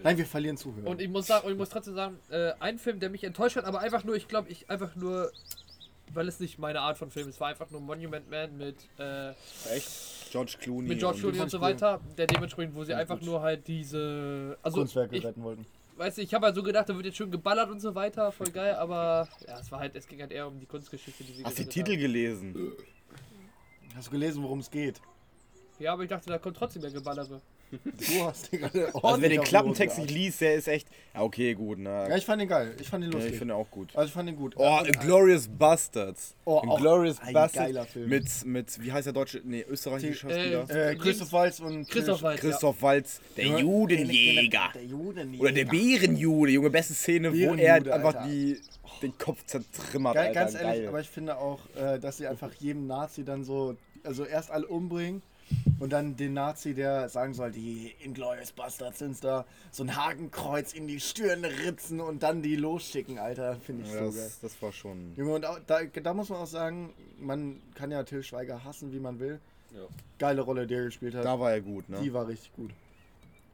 [0.02, 0.88] Nein, wir verlieren Zuhörer.
[0.90, 3.58] Und ich muss sagen, und ich muss trotzdem sagen, äh, ein Film, der mich enttäuscht
[3.58, 5.32] hat, aber einfach nur, ich glaube, ich einfach nur,
[6.14, 9.30] weil es nicht meine Art von Film ist, war einfach nur Monument Man mit, äh,
[9.74, 10.32] Echt?
[10.32, 10.88] George Clooney.
[10.90, 13.28] mit George und- Clooney und fand so weiter, der dementsprechend, wo sie Ja, einfach gut.
[13.28, 15.66] nur halt diese, also Kunstwerke ich, retten wollten.
[15.98, 18.32] weißt du, ich habe halt so gedacht, da wird jetzt schön geballert und so weiter,
[18.32, 21.34] voll geil, aber ja, es war halt, es ging halt eher um die Kunstgeschichte, die
[21.34, 22.74] sie Hast du die geredet Titel gelesen?
[23.96, 25.00] Hast du gelesen, worum es geht?
[25.00, 25.08] haben.
[25.80, 27.42] Ja, aber ich dachte, da kommt trotzdem mehr Geballere.
[27.84, 30.88] Du hast den gerade Also wer den Klappentext nicht liest, der ist echt...
[31.14, 31.80] Ja, okay, gut.
[31.80, 32.18] Ja, Ne?
[32.18, 32.76] ich fand den geil.
[32.80, 33.34] Ich fand den Ja, lustig.
[33.34, 33.90] ich finde auch gut.
[33.96, 34.54] also ich fand den gut.
[34.58, 36.36] Oh, Und- Glorious Bastards.
[36.46, 38.10] Oh, auch Glorious ein Bastards geiler Film.
[38.10, 40.90] mit, mit, wie heißt der deutsche, nee, österreichische Äh, Schauspieler?
[40.92, 43.58] äh, Christoph Waltz und Christoph Waltz, Christoph Waltz, der Ja.
[43.60, 44.72] Judenjäger.
[44.74, 45.44] Der Judenjäger.
[45.44, 48.28] Oder der Bärenjude, Junge, beste Szene, wo er einfach Alter.
[48.28, 48.58] die,
[49.02, 50.40] den Kopf zertrümmert, Geil, Alter.
[50.40, 50.88] ganz ehrlich, Geil.
[50.88, 54.68] aber ich finde auch, äh, dass sie einfach jedem Nazi dann so, also erst alle
[54.68, 55.22] umbringen
[55.80, 60.74] und dann den Nazi, der sagen soll, die Inglourious Bastards sind da, so ein Hakenkreuz
[60.74, 64.24] in die Stirn ritzen und dann die losschicken, Alter, finde ich ja, so geil.
[64.24, 65.14] das, das war schon...
[65.16, 68.94] Junge, und auch, da, da muss man auch sagen, man kann ja Till Schweiger hassen,
[68.94, 69.40] wie man will.
[69.74, 69.82] Ja.
[70.20, 71.26] Geile Rolle, die er gespielt hat.
[71.26, 72.00] Da war er gut, ne?
[72.02, 72.72] Die war richtig gut.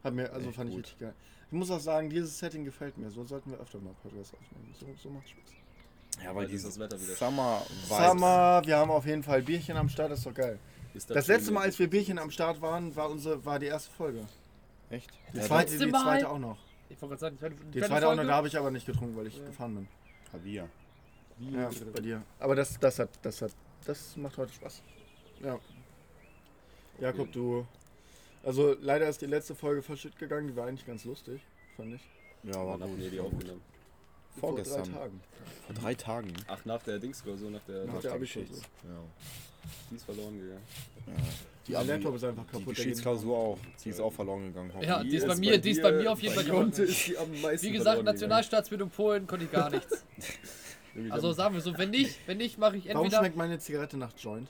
[0.04, 0.86] Hat mir, also Echt fand ich gut.
[0.86, 1.14] richtig geil.
[1.52, 3.10] Ich muss auch sagen, dieses Setting gefällt mir.
[3.10, 4.76] So sollten wir öfter mal Podcasts aufnehmen.
[4.80, 6.24] So, so macht Spaß.
[6.24, 8.08] Ja, Weil dieses Wetter wieder Summer Vibes.
[8.08, 10.60] Summer, wir haben auf jeden Fall Bierchen am Start, ist doch geil.
[10.94, 13.92] Ist Das letzte Mal, als wir Bierchen am Start waren, war unsere, war die erste
[13.92, 14.26] Folge.
[14.90, 15.10] Echt?
[15.34, 16.58] Die Ja, zweite, die zweite auch noch.
[16.90, 18.86] Ich wollte gerade sagen, die zweite, Die zweite auch noch, da habe ich aber nicht
[18.86, 19.46] getrunken, weil ich Ja.
[19.46, 19.88] gefahren bin.
[20.44, 20.68] wir.
[21.52, 22.22] Ja, bei dir.
[22.40, 23.52] Aber das, das hat, das hat,
[23.86, 24.82] das macht heute Spaß.
[25.44, 25.58] Ja.
[27.00, 27.66] Jakob, du.
[28.44, 31.42] Also leider ist die letzte Folge verschütt gegangen, die war eigentlich ganz lustig,
[31.78, 32.02] fand ich.
[32.44, 33.02] Ja, war Wann habt gut.
[33.04, 33.62] ihr die aufgenommen?
[34.40, 34.84] Vor Vorgestern.
[34.84, 35.22] drei Tagen.
[35.66, 36.34] Vor drei Tagen.
[36.48, 38.20] Ach, nach der Dingsklausur, nach der, Nach nach der.
[38.20, 38.90] Geschichts- Ja.
[39.92, 40.64] Die ist verloren gegangen.
[41.68, 42.66] Die Also Laptop ist einfach Die kaputt.
[42.68, 43.58] geht Geschichtsklausur auch.
[43.86, 44.72] Die ist auch verloren gegangen.
[44.82, 45.12] Ja, hoffentlich.
[45.12, 48.04] die ist bei mir- die ist bei mir auf jeden Fall die meisten Wie gesagt,
[48.04, 50.04] Nationalstaatsbildung Polen konnte ich gar nichts.
[50.96, 51.12] gegangen.
[51.12, 53.22] Also sagen wir so, wenn nicht, wenn nicht, mache ich Warum entweder.
[53.22, 54.50] schmeckt meine Zigarette nach Joint?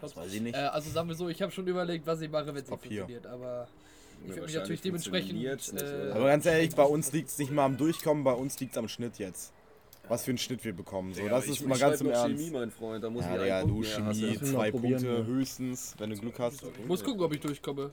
[0.00, 0.54] Das weiß ich nicht.
[0.54, 2.68] Äh, also sagen wir so, ich habe schon überlegt, was ich mache, wenn es nicht
[2.68, 3.68] funktioniert, aber
[4.22, 5.42] ich Ja, würde mich natürlich dementsprechend.
[5.44, 6.10] Äh?
[6.12, 8.78] Aber ganz ehrlich, bei uns liegt es nicht mal am Durchkommen, bei uns liegt es
[8.78, 9.52] am Schnitt jetzt.
[10.10, 11.14] Was für einen Schnitt wir bekommen.
[11.14, 12.36] So, Ja, das ich- ist ich mal ganz im Ernst.
[12.36, 15.24] Chemie, mein Freund, da muss Ja, ich einen du Chemie, zwei Punkte ja.
[15.24, 16.64] höchstens, wenn du Glück hast.
[16.88, 17.92] muss gucken, ob ich durchkomme.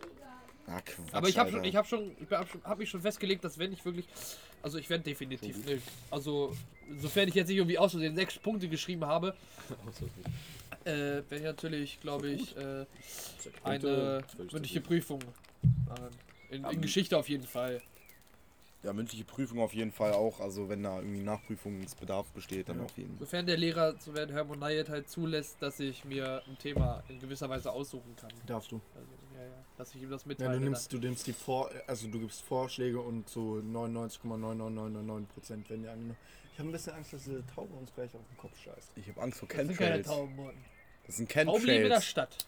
[0.65, 3.01] Ah, Quatsch, Aber ich habe schon, ich habe schon, ich habe schon, hab mich schon
[3.01, 4.05] festgelegt, dass wenn ich wirklich,
[4.63, 6.53] also ich werde definitiv nicht, also
[6.99, 9.35] sofern ich jetzt nicht irgendwie aus Versehen sechs Punkte geschrieben habe,
[10.83, 12.85] Äh, werde ich natürlich, glaube ich, äh,
[13.63, 14.81] eine mündliche.
[14.81, 15.19] Prüfung
[15.87, 16.07] machen.
[16.49, 17.81] In, in Geschichte auf jeden Fall.
[18.83, 20.39] Ja, mündliche Prüfung auf jeden Fall auch.
[20.39, 23.25] Also wenn da irgendwie Nachprüfungsbedarf besteht, dann auf jeden Fall.
[23.25, 27.19] Sofern der Lehrer, so werden Hermann Nayet halt zulässt, dass ich mir ein Thema in
[27.19, 28.31] gewisser Weise aussuchen kann.
[28.45, 28.79] Darfst du.
[28.95, 30.53] Also, ja, ja, dass ich ihm das Ja, mitteile.
[30.59, 35.91] du nimmst, du nimmst die Vor, also du gibst Vorschläge und so 99,99999% werden dir
[35.91, 36.15] angenommen.
[36.53, 38.91] Ich habe ein bisschen Angst, dass diese Taube uns gleich auf den Kopf scheißt.
[38.95, 39.67] Ich habe Angst vor dann.
[39.67, 40.07] das sind keine Chemtrails.
[40.07, 40.53] Tauben.
[41.05, 42.05] Das sind Tauben leben in der Chemtrails.
[42.05, 42.47] Stadt.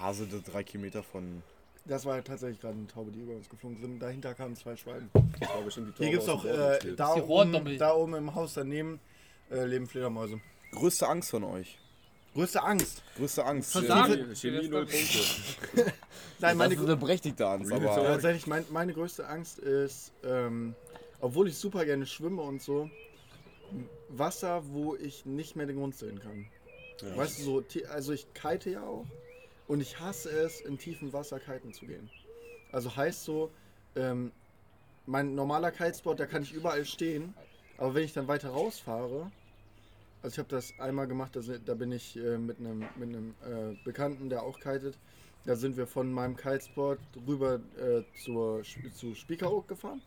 [0.00, 1.42] Hase, drei Kilometer von.
[1.86, 4.00] Das war tatsächlich gerade eine Taube, die über uns geflogen sind.
[4.00, 5.10] Dahinter kamen zwei Schwalben.
[5.38, 5.50] Das
[5.98, 9.00] Hier gibt es Taube auch äh, da, oben, da oben im Haus daneben
[9.50, 10.40] äh, leben Fledermäuse.
[10.72, 11.78] Größte Angst von euch.
[12.34, 13.02] Größte Angst.
[13.16, 13.72] Größte Angst.
[13.72, 14.34] Versagen.
[14.34, 15.18] Chemie, Chemie null Punkte.
[15.76, 15.92] Nein,
[16.40, 17.94] Das meine, ist eine berechtigte Angst, aber.
[17.94, 20.74] tatsächlich, mein, meine größte Angst ist, ähm,
[21.20, 22.90] obwohl ich super gerne schwimme und so,
[24.08, 26.46] Wasser, wo ich nicht mehr den Grund sehen kann.
[27.02, 27.16] Ja.
[27.16, 29.06] Weißt du, so, also ich kite ja auch
[29.66, 32.10] und ich hasse es, in tiefem Wasser kiten zu gehen.
[32.72, 33.50] Also heißt so,
[33.96, 34.32] ähm,
[35.06, 37.34] mein normaler Kitespot, da kann ich überall stehen,
[37.78, 39.30] aber wenn ich dann weiter rausfahre,
[40.22, 43.14] also ich habe das einmal gemacht, da, sind- da bin ich äh, mit einem mit
[43.14, 44.96] äh, Bekannten, der auch kitet,
[45.44, 48.62] da sind wir von meinem Kitespot rüber äh, zur,
[48.94, 50.00] zu Spiekeroog gefahren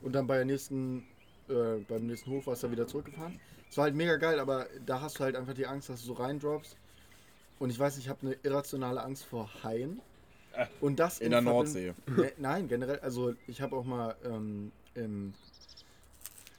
[0.00, 1.04] und dann bei der nächsten,
[1.48, 3.38] äh, beim nächsten Hochwasser wieder zurückgefahren.
[3.68, 6.06] Es war halt mega geil, aber da hast du halt einfach die Angst, dass du
[6.06, 6.76] so reindroppst.
[7.60, 10.00] Und ich weiß, ich habe eine irrationale Angst vor Haien.
[10.80, 11.94] Und das In der Verbind- Nordsee.
[12.06, 15.32] Ne, nein, generell, also ich habe auch mal ähm, im,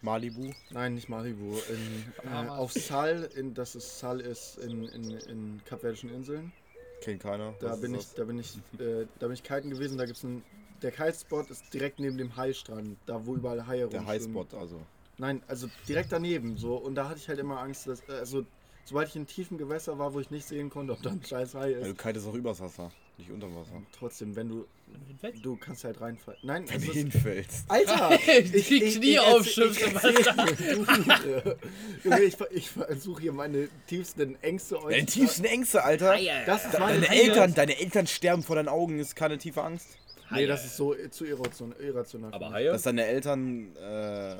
[0.02, 0.52] Malibu.
[0.70, 5.62] nein, nicht Malibu, in, äh, auf Sal, in, das ist Sal ist in, in, in
[5.66, 6.54] Kapverdischen Inseln.
[7.02, 7.54] Kennt keiner.
[7.60, 9.98] Da bin ich, da bin ich, äh, da bin ich kiten gewesen.
[9.98, 10.44] Da gibt's ein,
[10.82, 13.90] der Kitespot ist direkt neben dem Haistrand, da wo überall Haie das?
[13.92, 14.06] Der.
[14.06, 14.80] Highspot, also.
[15.18, 16.76] Nein, also direkt daneben so.
[16.78, 18.46] Und da hatte ich halt immer Angst, dass, äh, also
[18.86, 21.56] sobald ich in tiefen Gewässer war, wo ich nicht sehen konnte, ob da ein scheiß
[21.56, 21.88] Hai ist.
[21.88, 23.82] du kitest auch übers Wasser, nicht unter Wasser.
[23.98, 24.65] Trotzdem, wenn du,
[25.41, 26.39] du kannst halt reinfallen.
[26.44, 27.65] Nein, Wenn du ist, hinfällst.
[27.70, 28.10] Alter!
[28.44, 31.56] Die Knie aufschütteln, aufschütteln.
[32.04, 34.96] Junge, ich, ich versuche hier meine tiefsten Ängste euch.
[34.96, 36.17] Deine tiefsten Ängste, Alter.
[36.46, 39.88] Das ist meine Deine Eltern, deine Eltern sterben vor deinen Augen, ist keine tiefe Angst.
[40.34, 42.34] Nee, das ist so zu irration- irrational.
[42.34, 42.52] Aber.
[42.52, 42.72] Haie?
[42.72, 43.76] Dass deine Eltern.
[43.76, 44.36] Äh,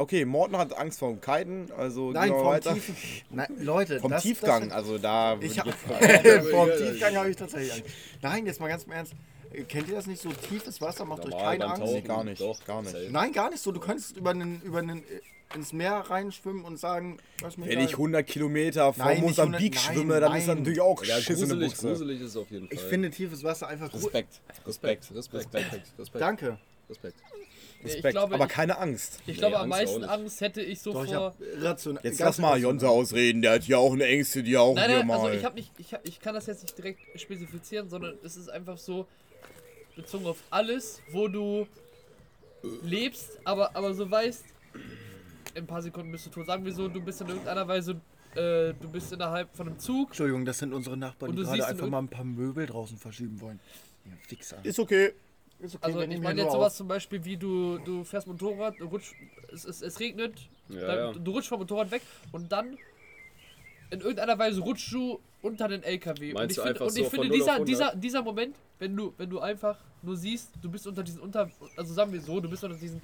[0.00, 2.74] okay, Morten hat Angst vor dem Kiten, also Nein, gehen wir vom weiter.
[2.74, 2.96] Tiefen.
[3.30, 6.50] Nein, Leute, Vom das, Tiefgang, Das, also da würde ich ich jetzt.
[6.50, 7.94] vom Tiefgang habe ich tatsächlich Angst.
[8.22, 9.12] Nein, jetzt mal ganz im Ernst.
[9.68, 10.30] Kennt ihr das nicht so?
[10.30, 11.80] Tiefes Wasser macht euch keine Angst.
[11.80, 11.94] Tauchen.
[11.94, 12.94] Nee, gar nicht, Doch, gar nicht.
[13.10, 13.72] Nein, gar nicht so.
[13.72, 15.20] Du könntest über einen, über einen, äh,
[15.54, 19.80] ins Meer reinschwimmen und sagen, was mir Wenn ich 100 Kilometer vor Nein, Mosambik 100
[19.80, 21.88] schwimme, dann nein, ist das natürlich auch Ja, Schiss in der gruselig, Buchse.
[21.88, 22.76] gruselig ist es auf jeden Fall.
[22.76, 24.02] Ich finde tiefes Wasser einfach gut.
[24.02, 24.40] Respekt.
[24.66, 26.20] Respekt, Respekt, Respekt, Respekt.
[26.22, 26.58] Danke.
[26.88, 27.16] Respekt.
[27.84, 28.12] Respekt.
[28.12, 29.18] glaube, aber ich- keine Angst.
[29.20, 30.04] Ich Nee, glaube, am meisten.
[30.04, 31.34] Angst hätte ich so Doch, ich vor.
[31.58, 32.02] rational.
[32.04, 32.58] Jetzt lass mal.
[32.58, 35.18] Jonte ausreden, der hat hier auch eine Ängste, die auch Nein, hier nein, mal.
[35.20, 38.36] also ich habe nicht, ich, hab, ich kann das jetzt nicht direkt spezifizieren, sondern es
[38.36, 39.06] ist einfach so
[39.94, 41.66] bezogen auf alles, wo du
[42.82, 44.44] lebst, aber, aber so weißt,
[45.54, 46.46] in ein paar Sekunden bist du tot.
[46.46, 47.92] Sagen wir so, du bist in irgendeiner Weise,
[48.34, 50.08] äh, du bist innerhalb von einem Zug.
[50.08, 52.66] Entschuldigung, das sind unsere Nachbarn, Und die du gerade einfach in mal ein paar Möbel
[52.66, 53.60] draußen verschieben wollen.
[54.04, 54.58] Ja, Fixer.
[54.62, 55.12] ist okay.
[55.58, 56.76] Ist okay, Also ich meine jetzt sowas auf.
[56.78, 59.12] zum Beispiel wie du, du fährst Motorrad, du rutsch,
[59.52, 60.34] es, es, es regnet,
[60.68, 61.12] Ja, dann, ja.
[61.12, 62.76] du rutschst vom Motorrad weg und dann
[63.90, 66.28] in irgendeiner Weise rutschst du unter den LKW.
[66.28, 67.68] und Meinst ich du finde, einfach und so ich von finde 0 auf dieser, 100?
[67.68, 71.50] dieser, dieser Moment, wenn du, wenn du einfach nur siehst, du bist unter diesen unter,
[71.76, 73.00] also sagen wir so, du bist unter diesen,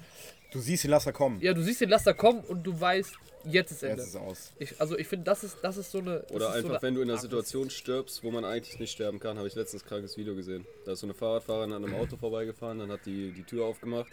[0.51, 1.39] Du siehst den Laster kommen.
[1.41, 3.11] ja, du siehst den Laster kommen und du weißt,
[3.45, 4.03] jetzt ist Jetzt Ende.
[4.03, 4.53] ist es aus.
[4.59, 6.23] Ich, also ich finde, das ist, das ist so eine.
[6.31, 8.91] Oder ist einfach, so eine, wenn du in einer Situation stirbst, wo man eigentlich nicht
[8.91, 10.65] sterben kann, habe ich letztens ein krankes Video gesehen.
[10.85, 14.11] Da ist so eine Fahrradfahrerin an einem Auto vorbeigefahren, dann hat die die Tür aufgemacht,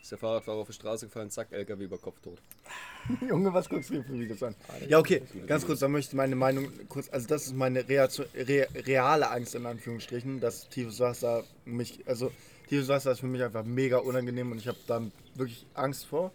[0.00, 2.38] ist der Fahrradfahrer auf die Straße gefallen, zack, LKW über Kopf tot.
[3.28, 4.54] Junge, was guckst du dir für Videos an?
[4.88, 8.26] Ja, okay, ganz kurz, da möchte ich meine Meinung kurz, also das ist meine Reaktion,
[8.34, 12.32] re, reale Angst in Anführungsstrichen, dass tiefes Wasser mich, also
[12.68, 15.02] tiefes Wasser ist für mich einfach mega unangenehm und ich habe da
[15.34, 16.32] wirklich Angst vor.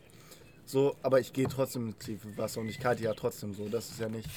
[0.67, 3.91] So, aber ich gehe trotzdem ins tiefe Wasser und ich kite ja trotzdem so, das
[3.91, 4.27] ist ja nicht.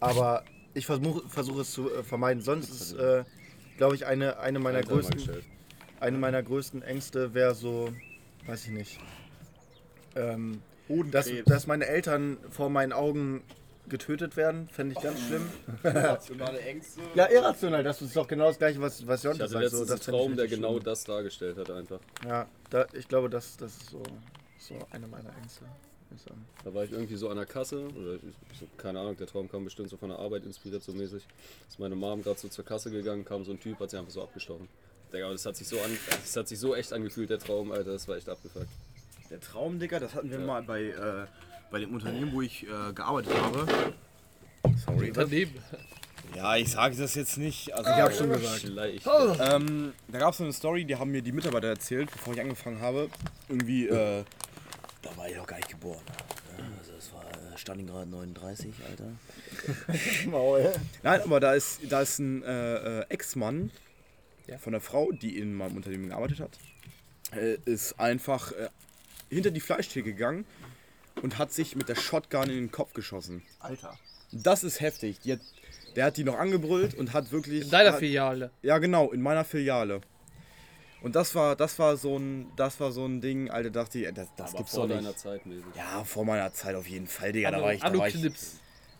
[0.00, 2.42] Aber ich versuche versuche es zu äh, vermeiden.
[2.42, 3.24] Sonst ist, äh,
[3.76, 5.42] glaube ich, eine, eine meiner größten,
[6.00, 7.92] eine meiner größten Ängste wäre so,
[8.46, 8.98] weiß ich nicht,
[10.16, 10.62] ähm,
[11.10, 13.42] dass, dass meine Eltern vor meinen Augen
[13.88, 15.42] getötet werden, fände ich ganz schlimm.
[15.84, 17.00] Rationale Ängste.
[17.14, 19.70] Ja, irrational, das ist doch genau das gleiche, was, was hatte sagt.
[19.70, 20.84] so, das Traum, der genau schlimm.
[20.84, 22.00] das dargestellt hat einfach.
[22.26, 24.02] Ja, da, ich glaube, das, das ist so,
[24.58, 25.64] so eine meiner Ängste.
[26.64, 29.48] Da war ich irgendwie so an der Kasse, oder ich, so, keine Ahnung, der Traum
[29.48, 31.24] kam bestimmt so von der Arbeit inspiriert so mäßig.
[31.68, 34.10] Ist meine Mom gerade so zur Kasse gegangen, kam so ein Typ, hat sie einfach
[34.10, 34.68] so abgestochen.
[35.12, 37.92] Digga, das hat sich so an, das hat sich so echt angefühlt, der Traum, Alter,
[37.92, 38.68] das war echt abgefuckt.
[39.30, 40.44] Der Traum, Digga, das hatten wir Ja.
[40.46, 41.26] mal bei, äh,
[41.70, 43.66] bei dem Unternehmen, wo ich äh, gearbeitet habe.
[44.84, 45.12] Sorry.
[45.12, 45.54] Daneben.
[46.36, 47.72] Ja, ich sage das jetzt nicht.
[47.74, 48.60] Also, Ich habe schon gesagt.
[48.60, 49.02] Schleich.
[49.40, 52.40] Ähm, da gab es so eine Story, die haben mir die Mitarbeiter erzählt, bevor ich
[52.40, 53.08] angefangen habe.
[53.48, 54.24] Irgendwie, äh,
[55.02, 56.00] da war ich noch gar nicht geboren.
[56.56, 59.10] Ja, Also es war äh, Stalingrad 39, Alter.
[60.30, 60.72] Maul.
[61.02, 63.70] Nein, aber da ist, da ist ein äh, äh, Ex-Mann
[64.50, 64.58] Ja.
[64.58, 66.58] von der Frau, die in meinem Unternehmen gearbeitet hat,
[67.34, 68.68] äh, ist einfach äh,
[69.30, 70.44] hinter die Fleischtheke gegangen
[71.22, 73.42] und hat sich mit der Shotgun in den Kopf geschossen.
[73.60, 73.96] Alter.
[74.32, 75.20] Das ist heftig.
[75.20, 75.40] Die hat,
[75.96, 77.64] der hat die noch angebrüllt und hat wirklich.
[77.64, 78.50] In deiner hat, Filiale.
[78.62, 80.00] Ja, genau, in meiner Filiale.
[81.02, 84.12] Und das war, das war so ein, das war so ein Ding, Alter, dachte ich,
[84.12, 85.18] das, das Aber gibt's vor doch deiner nicht.
[85.18, 85.64] Zeit mäßig.
[85.74, 88.14] Ja, vor meiner Zeit auf jeden Fall, Digga, da Anno- war ich, da war ich.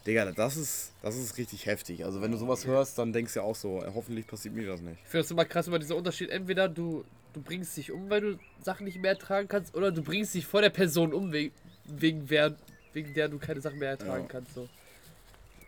[0.06, 2.04] Digga, das ist, das ist richtig heftig.
[2.04, 4.80] Also wenn du sowas hörst, dann denkst du ja auch so, hoffentlich passiert mir das
[4.80, 4.98] nicht.
[5.04, 6.30] Ich finde das immer krass über dieser Unterschied.
[6.30, 10.02] Entweder du, du bringst dich um, weil du Sachen nicht mehr ertragen kannst, oder du
[10.02, 11.52] bringst dich vor der Person um, wegen,
[11.84, 12.56] wegen, wer,
[12.94, 14.28] wegen der du keine Sachen mehr ertragen Ja.
[14.28, 14.54] kannst.
[14.54, 14.68] So.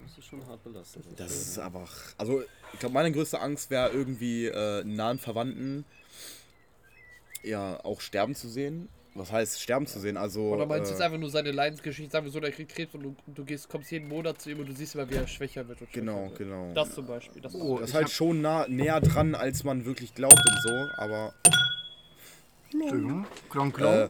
[0.02, 1.04] Das ist schon hart belastet.
[1.16, 2.42] Das ist einfach, also
[2.72, 5.84] ich glaube, meine größte Angst wäre irgendwie äh, einen nahen Verwandten
[7.42, 8.88] ja auch sterben zu sehen.
[9.14, 10.16] Was heißt sterben zu sehen?
[10.16, 12.10] Also Oder meinst du äh, jetzt einfach nur seine Leidensgeschichte?
[12.10, 14.60] Sagen wir so, der kriegt Krebs und du, du gehst, kommst jeden Monat zu ihm
[14.60, 15.82] und du siehst immer, wie er schwächer wird.
[15.82, 16.38] Und schwächer genau, wird.
[16.38, 16.72] genau.
[16.74, 17.42] Das zum Beispiel.
[17.42, 20.88] Das Oh, Das ist halt schon nah, näher dran, als man wirklich glaubt und so,
[20.96, 21.34] aber
[22.72, 23.26] Entschuldigung.
[23.50, 23.92] Klon, klon.
[23.92, 24.08] Äh,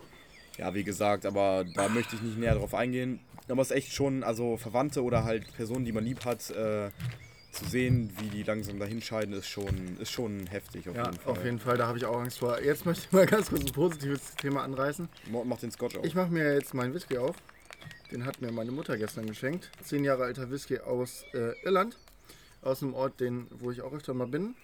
[0.59, 3.21] ja, wie gesagt, aber da möchte ich nicht näher drauf eingehen.
[3.49, 6.91] Aber es ist echt schon, also Verwandte oder halt Personen, die man lieb hat, äh,
[7.53, 11.33] zu sehen, wie die langsam dahinscheiden, ist schon, ist schon heftig auf ja, jeden Fall.
[11.33, 12.61] auf jeden Fall, da habe ich auch Angst vor.
[12.63, 15.09] Jetzt möchte ich mal ganz kurz ein positives Thema anreißen.
[15.31, 16.05] Mo- Mach den Scotch auf.
[16.05, 17.37] Ich mache mir jetzt meinen Whisky auf.
[18.11, 19.71] Den hat mir meine Mutter gestern geschenkt.
[19.83, 21.97] Zehn Jahre alter Whisky aus äh, Irland.
[22.63, 24.55] Aus einem Ort, den, wo ich auch öfter mal bin.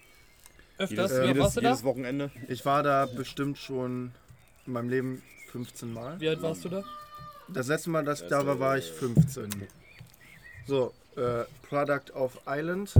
[0.77, 1.11] Öfters?
[1.11, 1.69] jedes, Wie oft jedes, warst du da?
[1.69, 2.31] jedes Wochenende.
[2.47, 4.11] Ich war da bestimmt schon
[4.65, 5.21] in meinem Leben
[5.51, 6.19] 15 Mal.
[6.19, 6.83] Wie alt warst du da?
[7.49, 9.49] Das letzte Mal, dass ich da war, war ich 15.
[10.67, 12.93] So, äh, Product of Island.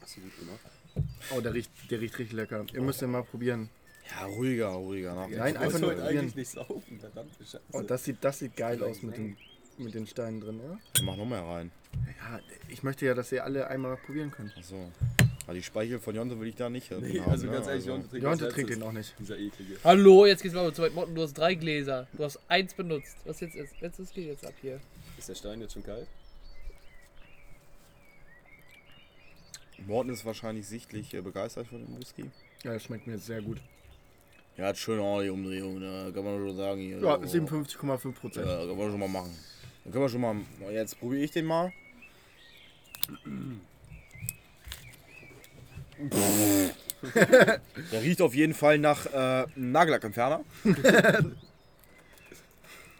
[0.00, 0.60] Hast du gut gemacht.
[1.34, 2.64] Oh, der riecht, der riecht richtig lecker.
[2.72, 3.68] Ihr müsst den mal probieren.
[4.10, 5.14] Ja, ruhiger, ruhiger.
[5.14, 6.08] Nach Nein, Ich einfach nur probieren.
[6.18, 7.60] eigentlich nicht saufen, verdammte Scheiße.
[7.72, 9.36] Oh, das sieht, das sieht geil aus mit den,
[9.78, 10.78] mit den Steinen drin, oder?
[11.02, 11.70] Mach noch mehr rein.
[11.94, 14.54] Ja, ich möchte ja, dass ihr alle einmal probieren könnt.
[14.56, 14.90] Achso.
[15.46, 16.90] Aber die Speichel von Jonte will ich da nicht.
[16.90, 17.52] Nee, haben, also ne?
[17.52, 19.14] ganz ehrlich, Also- Jonte trinkt Jonte trinkt den auch nicht.
[19.18, 19.76] Dieser eklige.
[19.84, 20.94] Hallo, jetzt geht's mal zu weit.
[20.94, 22.06] Morten, du hast drei Gläser.
[22.12, 23.16] Du hast eins benutzt.
[23.24, 23.72] Was jetzt ist?
[23.80, 24.80] Jetzt ist- geht jetzt ab hier.
[25.24, 26.06] Ist der Stein jetzt schon kalt?
[29.86, 32.30] Morten ist wahrscheinlich sichtlich äh, begeistert von dem Whisky.
[32.62, 33.56] Ja, das schmeckt mir sehr gut.
[34.58, 36.12] Er hat schön ordentlich Umdrehung, ne?
[36.14, 36.78] kann man schon sagen.
[36.78, 36.98] Hier.
[36.98, 37.38] Ja, So.
[37.38, 38.46] 57,5 Prozent.
[38.46, 39.34] Ja, kann man schon mal machen.
[39.84, 40.36] Dann können wir schon mal.
[40.70, 41.72] Jetzt probiere ich den mal.
[47.92, 50.44] Der riecht auf jeden Fall nach äh, Nagellackentferner.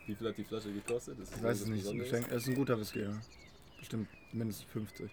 [0.06, 1.18] Wie viel hat die Flasche gekostet?
[1.20, 1.82] Das ist Ich weiß es nicht.
[1.82, 2.12] Besonderes.
[2.30, 3.20] Es ist ein guter Whisky, ja.
[3.78, 5.10] Bestimmt mindestens 50.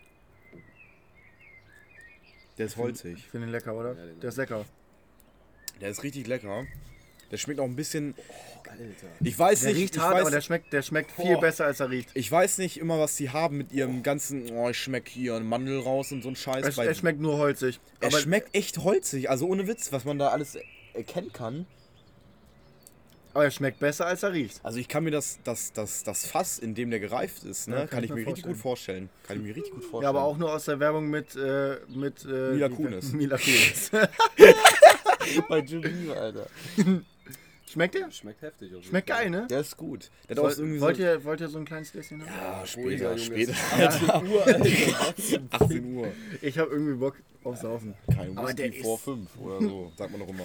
[2.57, 3.17] Der ist holzig.
[3.17, 3.93] Ich finde den lecker, oder?
[3.95, 4.65] Ja, den- Der ist lecker.
[5.79, 6.65] Der ist richtig lecker.
[7.31, 8.13] Der schmeckt auch ein bisschen.
[8.69, 8.83] Alter.
[9.21, 9.81] Ich weiß Der nicht.
[9.81, 12.09] riecht ich, hart, weiß, aber der schmeckt, der schmeckt viel besser, als er riecht.
[12.13, 14.49] ich weiß nicht immer, was sie haben mit ihrem ganzen.
[14.51, 16.65] Oh, ich schmeck hier einen Mandel raus und so ein Scheiß.
[16.67, 17.79] Es, Bei- er schmeckt nur holzig.
[18.01, 19.29] er Aber schmeckt echt holzig.
[19.29, 20.57] Also ohne Witz, was man da alles
[20.93, 21.65] erkennen kann.
[23.33, 24.59] Aber er schmeckt besser, als er riecht.
[24.63, 27.75] Also ich kann mir das, das, das, das Fass, in dem der gereift ist, ne,
[27.77, 29.09] Ja, kann, ich mir richtig gut vorstellen.
[29.25, 30.03] Kann ich mir richtig gut vorstellen.
[30.03, 33.11] Ja, aber auch nur aus der Werbung mit, äh, mit äh, Mila Kunis.
[33.13, 33.91] Mila Kunis.
[35.49, 36.47] bei Jimmy, Alter.
[37.71, 38.11] Schmeckt der?
[38.11, 38.71] Schmeckt heftig.
[38.85, 39.47] Schmeckt geil, ne?
[39.49, 40.11] Der ist gut.
[40.27, 42.29] Der Wollt, irgendwie wollt, so, ihr, wollt ihr so ein kleines Gläschen haben?
[42.29, 43.53] Ja, später, später.
[43.53, 44.65] 18 Uhr, Alter.
[45.51, 46.07] 18 Uhr.
[46.41, 47.15] Ich habe irgendwie Bock
[47.45, 47.93] auf Saufen.
[48.13, 50.43] Kein Whisky vor ist- 5 oder so, sagt man doch immer.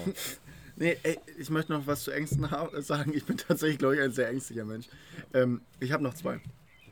[0.79, 3.11] Nee, ey, ich möchte noch was zu Ängsten ha- sagen.
[3.13, 4.87] Ich bin tatsächlich, glaube ich, ein sehr ängstlicher Mensch.
[5.33, 6.39] Ähm, ich habe noch zwei.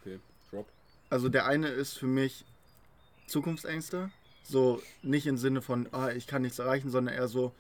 [0.02, 0.20] Okay,
[0.50, 0.68] Drop.
[1.10, 2.46] Also der eine ist für mich
[3.28, 4.10] Zukunftsängste.
[4.44, 7.52] So nicht im Sinne von, ah, ich kann nichts erreichen, sondern eher so,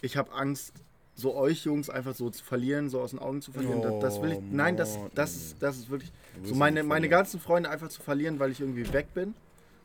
[0.00, 0.72] ich habe Angst,
[1.14, 3.82] so euch Jungs einfach so zu verlieren, so aus den Augen zu verlieren.
[3.82, 4.38] das, das will ich.
[4.38, 6.10] Oh, Nein, das, das, ist, das ist wirklich.
[6.44, 9.34] So meine, meine ganzen Freunde einfach zu verlieren, weil ich irgendwie weg bin.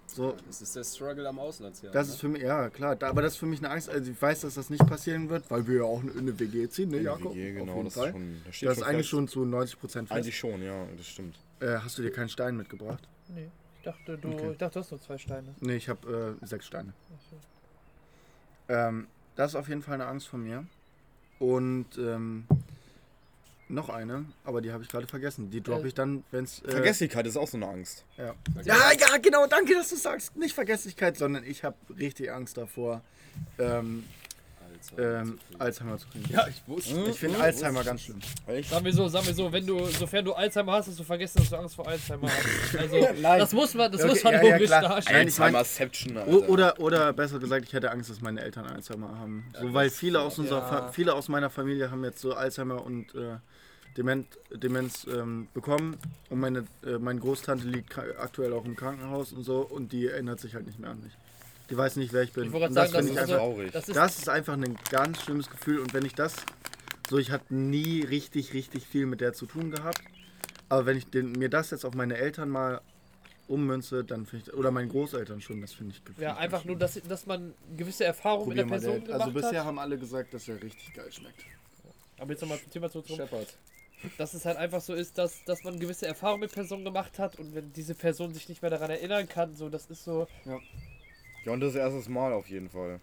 [0.08, 1.92] So, Das ist der Struggle am Auslandsjahr.
[1.92, 2.14] das ne?
[2.14, 3.90] ist für mich, ja klar, da, aber das ist für mich eine Angst.
[3.90, 6.70] Also ich weiß, dass das nicht passieren wird, weil wir ja auch in eine WG
[6.70, 7.34] ziehen, ne, Jakob?
[7.34, 8.08] WG, genau, Auf jeden das, Fall.
[8.10, 10.18] ist schon, das steht das ist schon eigentlich schon zu 90 Prozent fest.
[10.18, 11.36] Eigentlich schon, ja, das stimmt.
[11.60, 13.08] Äh, hast du dir keinen Stein mitgebracht?
[13.30, 13.50] Nee.
[13.80, 14.52] Ich dachte, du, Okay.
[14.52, 15.56] ich dachte, du hast nur zwei Steine.
[15.60, 16.94] Nee, ich habe äh, sechs Steine.
[18.70, 20.66] Ähm, das ist auf jeden Fall eine Angst von mir.
[21.40, 22.46] Und ähm,
[23.74, 25.50] noch eine, aber die habe ich gerade vergessen.
[25.52, 26.62] Die droppe Äh, ich dann, wenn es.
[26.64, 28.06] Äh, Vergesslichkeit ist auch so eine Angst.
[28.18, 28.34] Ja.
[28.64, 30.36] Ja, ja, genau, danke, dass du sagst.
[30.36, 33.02] Nicht Vergesslichkeit, sondern ich habe richtig Angst davor.
[33.58, 34.04] Ähm,
[34.90, 35.62] Alzheimer ähm, zu kriegen.
[35.62, 36.26] Alzheimer zu kriegen.
[36.34, 36.94] Ja, ich wusste.
[37.10, 38.20] Ich finde Alzheimer ganz schlimm.
[38.48, 38.70] Echt?
[38.70, 41.38] Sagen wir so, sagen wir so, wenn du, sofern du Alzheimer hast, hast du vergessen,
[41.40, 42.76] dass du Angst vor Alzheimer hast.
[42.78, 43.40] Also, Nein.
[43.40, 44.82] das muss man, das Okay, muss man ja, ja, logisch klar.
[44.82, 45.20] darstellen.
[45.26, 49.46] Alzheimerception, oder, oder besser gesagt, ich hätte Angst, dass meine Eltern Alzheimer haben.
[49.60, 50.92] So, weil viele aus, unserer Ja.
[50.92, 53.38] Viele aus meiner Familie haben jetzt so Alzheimer und äh,
[53.98, 55.98] Dement, Demenz ähm, bekommen.
[56.30, 60.40] Und meine, äh, meine Großtante liegt aktuell auch im Krankenhaus und so und die erinnert
[60.40, 61.14] sich halt nicht mehr an mich.
[61.70, 62.46] Die weiß nicht, wer ich bin.
[62.46, 63.72] Ich wollte Und gerade sagen, finde das, ich ist einfach, also, traurig.
[63.72, 65.80] das ist das ist einfach ein ganz schlimmes Gefühl.
[65.80, 66.36] Und wenn ich das,
[67.10, 70.02] so ich hatte nie richtig, richtig viel mit der zu tun gehabt.
[70.70, 72.82] Aber wenn ich den, mir das jetzt auf meine Eltern mal
[73.48, 77.00] ummünze, dann finde ich, oder meinen Großeltern schon, das finde ich ja einfach nur, dass,
[77.02, 79.66] dass man gewisse Erfahrungen mit der Person der, gemacht Also bisher hat.
[79.68, 81.44] haben alle gesagt, dass er richtig geil schmeckt.
[82.18, 83.28] Aber jetzt nochmal zum Thema zurückzukommen.
[83.28, 83.58] Shepard.
[84.18, 87.38] Dass es halt einfach so ist, dass, dass man gewisse Erfahrungen mit Personen gemacht hat
[87.40, 90.28] und wenn diese Person sich nicht mehr daran erinnern kann, so das ist so.
[91.46, 93.00] Ja, und das erstes Mal auf jeden Fall.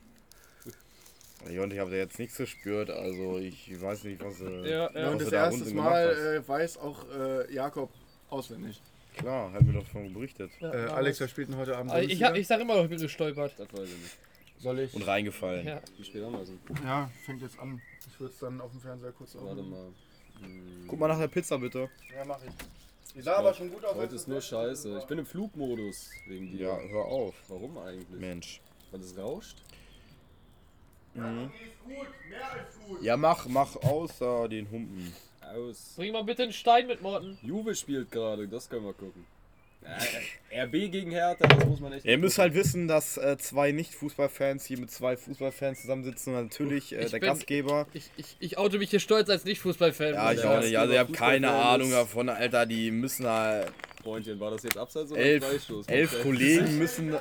[1.51, 4.91] Ja, und ich habe da jetzt nichts gespürt, also ich weiß nicht, was, äh, Ja,
[4.91, 5.07] ja.
[5.07, 7.91] was und das da erste Mal äh, weiß auch äh, Jakob
[8.29, 8.81] auswendig.
[9.17, 10.51] Klar, hat mir doch von berichtet.
[10.61, 11.91] Ja, Äh, Alex, wer spielt denn heute Abend?
[11.93, 13.55] Also ich, ich sag immer noch, ich bin gestolpert.
[13.59, 14.19] Das weiß ich nicht.
[14.59, 14.93] Soll ich?
[14.95, 15.67] Und reingefallen.
[15.67, 15.81] Ja.
[15.97, 16.61] Wie spät haben wir es denn?
[16.85, 17.81] Ja, fängt jetzt an.
[18.13, 19.71] Ich würde es dann auf dem Fernseher kurz Warte aufnehmen.
[19.71, 19.89] mal.
[20.87, 21.89] Guck mal nach der Pizza bitte.
[22.15, 22.53] Ja, mach ich.
[23.15, 23.97] Die sah aber schon gut aus.
[23.97, 24.99] Heute ist nur scheiße.
[24.99, 26.67] Ich bin im Flugmodus wegen dir.
[26.67, 27.35] Ja, hör auf.
[27.49, 28.21] Warum eigentlich?
[28.21, 28.61] Mensch.
[28.91, 29.57] Weil es rauscht?
[33.03, 35.13] Ja, mach, mach außer den Humpen.
[35.43, 35.95] Aus.
[35.97, 37.39] Bring mal bitte einen Stein mit, Morten.
[37.43, 39.27] Juve spielt gerade, das können wir gucken.
[39.83, 42.05] Äh, RB gegen Hertha, das muss man echt.
[42.05, 46.93] Ihr müsst halt wissen, dass äh, zwei Nicht-Fußballfans hier mit zwei Fußballfans zusammensitzen und natürlich
[46.95, 47.87] äh, Ich der bin- Gastgeber.
[47.95, 50.15] Ich, ich, ich oute mich hier stolz als Nicht-Fußballfan.
[50.15, 50.77] Ja, ich auch nicht.
[50.77, 52.67] Also, ihr habt keine Ahnung davon, Alter.
[52.67, 53.65] Die müssen da.
[54.03, 55.87] Freundchen, war das jetzt Abseits oder Elf, Freistoß?
[55.89, 56.23] elf.
[56.23, 57.15] Kollegen müssen.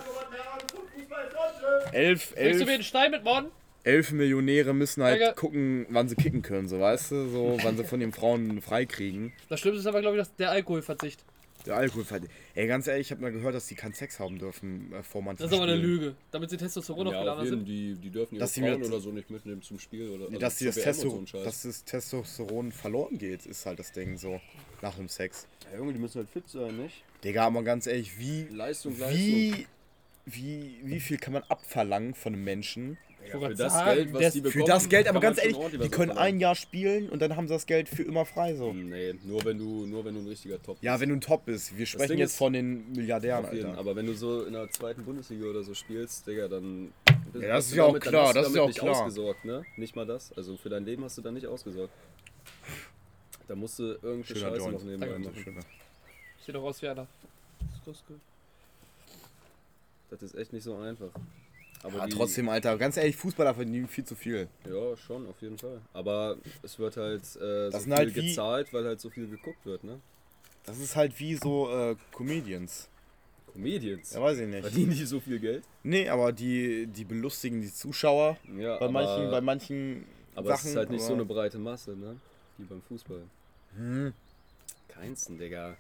[1.91, 3.47] Elf, Bringst du mir elf, einen Stein mit, Morten?
[3.83, 5.31] elf Millionäre müssen halt Digga.
[5.33, 7.29] gucken, wann sie kicken können, so weißt du?
[7.29, 9.33] So, wann sie von den Frauen freikriegen.
[9.49, 11.23] Das Schlimmste ist aber, glaube ich, dass der Alkoholverzicht.
[11.65, 12.05] Der Alkohol.
[12.55, 15.21] Ey, ganz ehrlich, ich habe mal gehört, dass die keinen Sex haben dürfen äh, vor
[15.21, 15.75] manchen Das ist aber eine.
[15.75, 16.15] Lüge.
[16.31, 17.65] Damit sie Testosteron Ja, aufgeladen auf jeden, sind.
[17.67, 20.09] die, die dürfen ihre Dass sie Frauen mit- oder so nicht mitnehmen zum Spiel.
[20.09, 21.43] Oder, also dass, das so Testo Scheiß.
[21.43, 24.39] dass das Testosteron verloren geht, ist halt das Ding so.
[24.81, 25.47] Nach dem Sex.
[25.71, 27.03] Ja, Junge, die müssen halt fit sein, nicht?
[27.23, 28.43] Digga, aber ganz ehrlich, wie.
[28.49, 29.17] Leistung, Leistung.
[29.17, 29.67] Wie.
[30.25, 32.97] Wie, wie viel kann man abverlangen von einem Menschen?
[33.27, 35.55] Ja, für das sagen, Geld, was der- die bekommen, Für das Geld, aber ganz ehrlich,
[35.58, 36.17] die können verlangen.
[36.17, 38.73] ein Jahr spielen und dann haben sie das Geld für immer frei so.
[38.73, 41.01] Nee, nur wenn du, nur wenn du ein richtiger Top Ja, bist.
[41.01, 41.77] wenn du ein Top bist.
[41.77, 43.79] Wir sprechen jetzt von den Milliardären, jeden, Alter.
[43.79, 46.91] aber wenn du so in der zweiten Bundesliga oder so spielst, Digga, dann.
[47.32, 48.67] bist- Ja, das ist ja auch damit- klar, hast du das ist damit ja auch
[48.67, 49.05] nicht klar.
[49.05, 49.65] ausgesorgt, ne?
[49.77, 50.32] Nicht mal das.
[50.36, 51.93] Also für dein Leben hast du dann nicht ausgesorgt.
[53.47, 54.73] Da musst du irgendeine Schöner Scheiße Joint.
[54.73, 55.29] noch nebenbei Danke.
[55.29, 55.43] machen.
[55.43, 55.62] Schöner.
[56.45, 57.08] Sieht doch aus wie einer.
[57.86, 58.03] Das.
[60.10, 61.10] Das ist echt nicht so einfach.
[61.83, 64.49] Aber Ja, die- trotzdem, Alter, ganz ehrlich, Fußballer verdienen viel zu viel.
[64.65, 65.79] Ja, schon, auf jeden Fall.
[65.93, 69.65] Aber es wird halt äh, so sind viel halt gezahlt, weil halt so viel geguckt
[69.65, 69.99] wird, ne?
[70.65, 72.89] Das ist halt wie so äh, Comedians.
[73.53, 74.13] Comedians.
[74.13, 74.61] Ja, weiß ich nicht.
[74.61, 75.63] Verdienen die so viel Geld?
[75.83, 80.65] Nee, aber die, die belustigen die Zuschauer Ja, bei aber, manchen, bei manchen aber Sachen.
[80.67, 82.17] es ist halt nicht so eine breite Masse, ne?
[82.57, 83.21] Wie beim Fußball.
[83.77, 84.13] Hm.
[84.89, 85.77] Keinsten, Digga.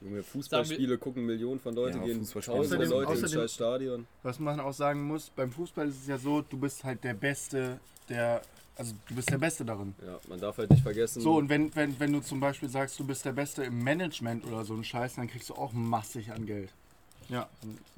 [0.00, 4.06] Junge, Fußballspiele gucken Millionen von Leuten, Ja, gehen tausende Außerdem- Leute ins außerdem- scheiß Stadion.
[4.22, 7.14] Was man auch sagen muss, beim Fußball ist es ja so, du bist halt der
[7.14, 8.42] Beste, der.
[8.76, 9.94] Also du bist der Beste darin.
[10.06, 11.20] Ja, man darf halt nicht vergessen.
[11.20, 14.46] So, und wenn, wenn, wenn du zum Beispiel sagst, du bist der Beste im Management
[14.46, 16.70] oder so ein Scheiß, dann kriegst du auch massig an Geld.
[17.28, 17.46] Ja.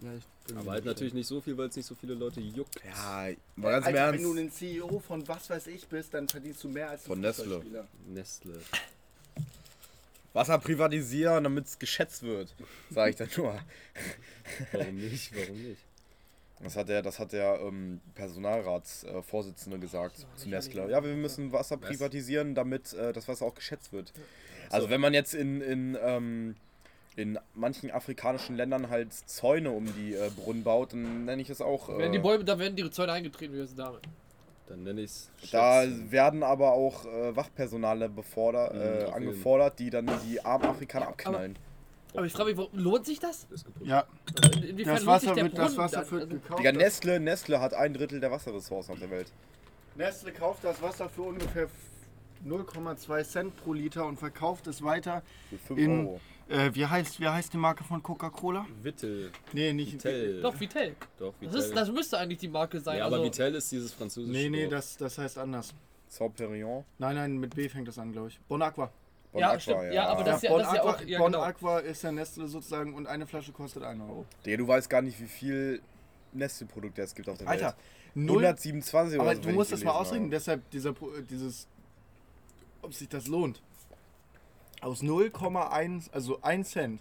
[0.01, 2.41] ja ich bin aber halt natürlich nicht so viel, weil es nicht so viele Leute
[2.41, 2.81] juckt.
[2.85, 4.25] Ja, mal ganz im Ernst.
[4.25, 7.07] wenn du ein CEO von was weiß ich bist, dann verdienst du mehr als ein
[7.07, 7.63] Von Nestle.
[8.09, 8.55] Nestle.
[10.33, 12.55] Wasser privatisieren, damit es geschätzt wird.
[12.91, 13.59] Sag ich dann nur.
[14.73, 15.33] Warum nicht?
[15.37, 15.81] Warum nicht?
[16.63, 20.89] Das hat der, das hat der ähm, Personalratsvorsitzende gesagt zu Nestle.
[20.89, 21.89] Ja, wir müssen Wasser Was?
[21.89, 24.13] privatisieren, damit äh, das Wasser auch geschätzt wird.
[24.71, 26.55] Also wenn man jetzt in, in, ähm,
[27.17, 31.61] in manchen afrikanischen Ländern halt Zäune um die äh, Brunnen baut, dann nenne ich es
[31.61, 31.89] auch.
[31.89, 34.01] Äh, Werden die Bäume, da werden die Zäune eingetreten, wie das Dame.
[34.73, 35.31] Dann nenne ich es.
[35.51, 39.13] da werden aber auch äh, Wachpersonale befordert, Mhm, äh, jeden.
[39.13, 41.59] angefordert, die dann die armen Afrikaner abknallen.
[42.15, 43.47] Aber ich frage mich, warum- lohnt sich das?
[43.85, 44.07] Ja,
[44.55, 45.77] In- Inwiefern das lohnt sich Wasser, der wird, das?
[45.77, 46.59] Wasser wird also- gekauft.
[46.61, 49.31] Digga, Nestle, Nestle hat ein Drittel der Wasserressourcen auf der Welt.
[49.95, 51.69] Nestle kauft das Wasser für ungefähr
[52.47, 56.07] 0,2 Cent pro Liter und verkauft es weiter Für 5 in.
[56.07, 56.21] Euro.
[56.53, 58.67] Äh, wie, heißt, wie heißt die Marke von Coca-Cola?
[58.83, 59.31] Vittel.
[59.53, 60.41] Nee, nicht Vitell.
[60.43, 60.95] Doch, Vitell.
[61.19, 61.59] Doch, Das, Vitell.
[61.61, 62.99] ist, das müsste eigentlich die Marke sein.
[62.99, 64.33] ja, aber also, Vitell ist dieses französische.
[64.33, 64.73] Nee, nee, Wort.
[64.73, 65.75] das, das heißt anders.
[66.09, 66.85] Sauperion.
[66.99, 68.39] Nein, nein, mit B fängt das an, glaube ich.
[68.49, 68.91] Bon Aqua.
[69.33, 69.93] Bon Ja, Aqua, stimmt.
[69.95, 71.43] Ja, aber das ist ja- Bon, das ist ja Aqua, auch- ja, bon genau.
[71.45, 74.27] Aqua ist ja Nestle sozusagen und eine Flasche kostet 1 Euro.
[74.45, 75.81] Digga, du weißt gar nicht, wie viel
[76.35, 77.75] Nestle-Produkte es gibt auf der Alter, Welt.
[78.15, 78.43] null.
[78.45, 80.29] 127 oder Aber so, du musst das mal habe.
[80.29, 81.67] deshalb dieser, Pro- dieses,
[82.83, 83.63] ob sich das lohnt.
[84.83, 87.01] Aus 0,1, also 1 Cent,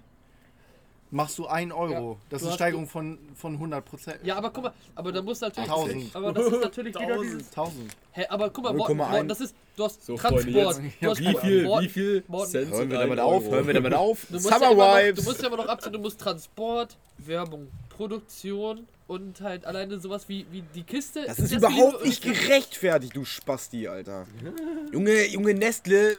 [1.10, 2.12] machst du 1 Euro.
[2.14, 4.20] Ja, das ist eine Steigerung von, von 100 Prozent.
[4.24, 5.70] Ja, aber guck mal, aber da muss natürlich.
[5.70, 6.16] 1000.
[6.16, 7.48] Aber das ist natürlich wieder dieses.
[7.50, 7.96] 1000.
[8.12, 9.10] Hä, aber guck mal, Morten, 0,1.
[9.12, 9.56] Morten, das ist.
[9.76, 10.46] Du hast So, Transport.
[11.02, 13.52] Du hast Wie viel, Morten, wie viel Morten, Cent Hören wir damit auf, Euro?
[13.56, 14.26] hören wir damit auf.
[14.30, 15.24] Du musst, Summer ja immer noch, Vibes.
[15.24, 20.30] du musst ja immer noch abziehen, du musst Transport, Werbung, Produktion und halt alleine sowas
[20.30, 21.24] wie, wie die Kiste.
[21.26, 24.28] Das ist das überhaupt nicht gerechtfertigt, du Spasti, Alter.
[24.94, 26.18] Junge, Junge Nestle,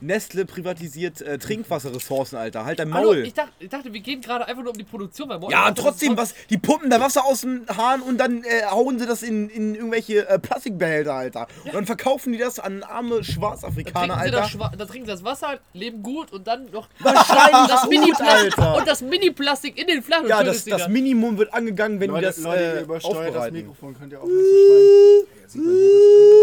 [0.00, 2.64] Nestle privatisiert äh, Trinkwasserressourcen, Alter.
[2.64, 3.26] Halt dein Hallo, Maul.
[3.26, 5.28] ich, dachte, ich dachte, wir gehen gerade einfach nur um die Produktion.
[5.28, 6.34] Weil ja, trotzdem, was?
[6.50, 9.74] Die pumpen da Wasser aus dem Hahn und dann äh, hauen sie das in, in
[9.74, 11.48] irgendwelche äh, Plastikbehälter, Alter.
[11.64, 14.44] Und dann verkaufen die das an arme Da Schwarzafrikaner, sie Alter.
[14.44, 18.76] Schwa- da trinken sie das Wasser, leben gut und dann noch Wahrscheinlich das Mini-Plastik Alter.
[18.76, 20.28] und das Mini-Plastik in den Flaschen.
[20.28, 20.88] Ja, das, das.
[20.88, 23.50] Minimum wird angegangen, wenn Leute, die das Leute, ihr äh, übersteuert das.
[23.50, 24.28] Mikrofon, könnt ihr schreien.
[24.28, 26.37] Alarm Probier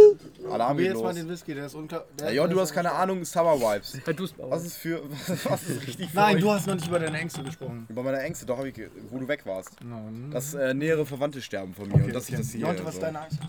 [0.73, 1.97] geht jetzt mal den Whisky, der ist unter...
[1.97, 3.99] Ja, Der Jo, der du ist hast keine Ahnung, Summer Vibes.
[4.37, 5.01] Was ist für.
[5.45, 6.41] Was ist richtig für Nein, euch?
[6.41, 7.85] du hast noch nicht über deine Ängste gesprochen.
[7.89, 8.75] Über meine Ängste, doch, ich,
[9.09, 9.71] wo du weg warst.
[9.83, 10.29] Nein.
[10.31, 12.61] Dass äh, nähere Verwandte sterben von mir Okay, und dass ich das hier.
[12.61, 13.39] Jonte, was ist deine Angst?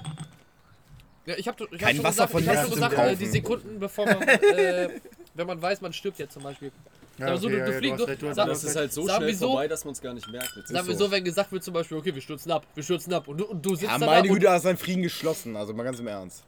[1.27, 3.17] Ja, ich hab, ich Kein hab schon Wasser gesagt, von ich hab schon gesagt äh,
[3.17, 4.89] die Sekunden bevor man, äh,
[5.35, 6.71] wenn man weiß, man stirbt jetzt zum Beispiel.
[7.19, 9.35] Ja, Aber so, du- du ja, fliegst- du hast sag- Das ist halt so schnell
[9.35, 10.53] so- vorbei, dass man es gar nicht merkt.
[10.55, 11.07] Jetzt Sagen wir so.
[11.07, 13.47] so, wenn gesagt wird zum Beispiel, okay, wir stürzen ab, wir stürzen ab und du,
[13.47, 16.07] und du sitzt Ja, da meine Güte, hast deinen Frieden geschlossen, also mal ganz im
[16.07, 16.45] Ernst.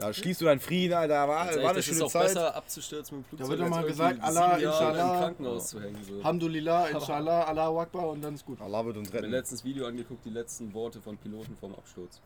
[0.00, 2.22] Da schließt du deinen Frieden, Alter, war, ehrlich, war eine schöne auch Zeit.
[2.28, 3.46] besser abzustürzen mit dem Flugzeug.
[3.46, 5.14] Da wird doch mal als gesagt, Allah, Inshallah.
[5.14, 5.98] im Krankenhaus zu hängen.
[6.04, 6.12] So.
[6.14, 8.60] Ich Alhamdulillah, Inshallah, Allah Akbar und dann ist gut.
[8.60, 9.32] Allah wird uns habe mir retten.
[9.32, 12.20] letztens Video angeguckt, die letzten Worte von Piloten vorm Absturz.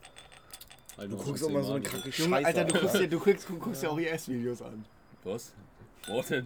[0.97, 2.09] Halt Du guckst so auch mal zehn so eine kranke.
[2.11, 2.47] Junge, Scheiße.
[2.47, 2.81] Alter, du Alter.
[2.81, 4.85] guckst, dir, du, guckst, du guckst dir auch IS-Videos an.
[5.25, 5.53] Was?
[6.07, 6.45] Worte?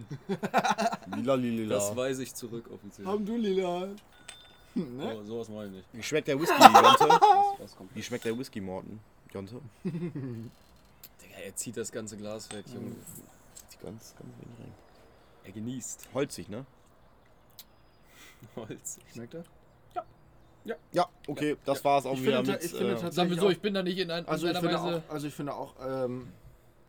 [1.15, 1.75] Lila, lila.
[1.75, 3.05] Das weise ich zurück offiziell.
[3.05, 3.87] Alhamdulillah.
[4.75, 5.15] Ne?
[5.17, 5.87] So, sowas meine ich nicht.
[5.93, 7.19] Wie schmeckt der Whisky, Jonte?
[7.93, 8.99] Wie schmeckt der Whisky, Morten?
[9.33, 9.59] Jonte?
[11.45, 12.95] Er zieht das ganze Glas weg, Junge.
[13.69, 14.73] Sieht ganz, ganz wenig rein.
[15.45, 16.65] Er genießt Holzig, ne?
[18.55, 18.99] Holz.
[19.13, 19.43] Schmeckt er?
[20.91, 22.63] Ja, okay, das war's auch Ich wieder finde, mit.
[22.63, 24.45] ich finde äh, tatsächlich Sagen wir so, auch- ich bin da nicht in, ein, Also
[24.45, 25.03] ich, einer finde Weise.
[25.07, 26.27] auch, also ich finde auch, ähm,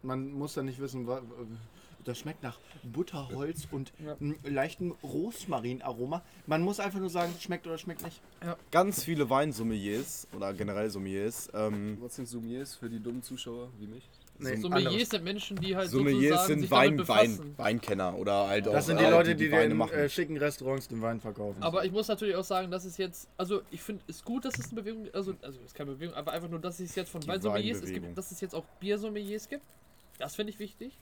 [0.02, 1.22] man muss da nicht wissen, wa-
[2.04, 4.14] das schmeckt nach Butterholz und Ja.
[4.20, 6.22] einem leichten Rosmarinaroma.
[6.46, 8.20] Man muss einfach nur sagen, schmeckt oder schmeckt nicht.
[8.70, 11.48] ganz viele Weinsommeliers oder generell Sommeliers.
[11.54, 14.08] Ähm, Was sind Sommeliers für die dummen Zuschauer wie mich?
[14.42, 17.54] Nee, Sommeliers sind Menschen, die halt Sommeliers sozusagen sind sich Wein, damit Wein.
[17.56, 18.72] Weinkenner oder halt auch.
[18.72, 19.92] Das sind die äh, Leute, die, Weine den machen.
[19.94, 21.62] äh, schicken Restaurants den Wein verkaufen.
[21.62, 24.58] Aber ich muss natürlich auch sagen, dass es jetzt, also ich finde es gut, dass
[24.58, 27.10] es eine Bewegung, also, also es ist keine Bewegung, aber einfach nur, dass es jetzt
[27.10, 29.64] von Die Weinsommeliers, es gibt, dass es jetzt auch Biersommeliers gibt.
[30.18, 30.92] Das finde ich wichtig.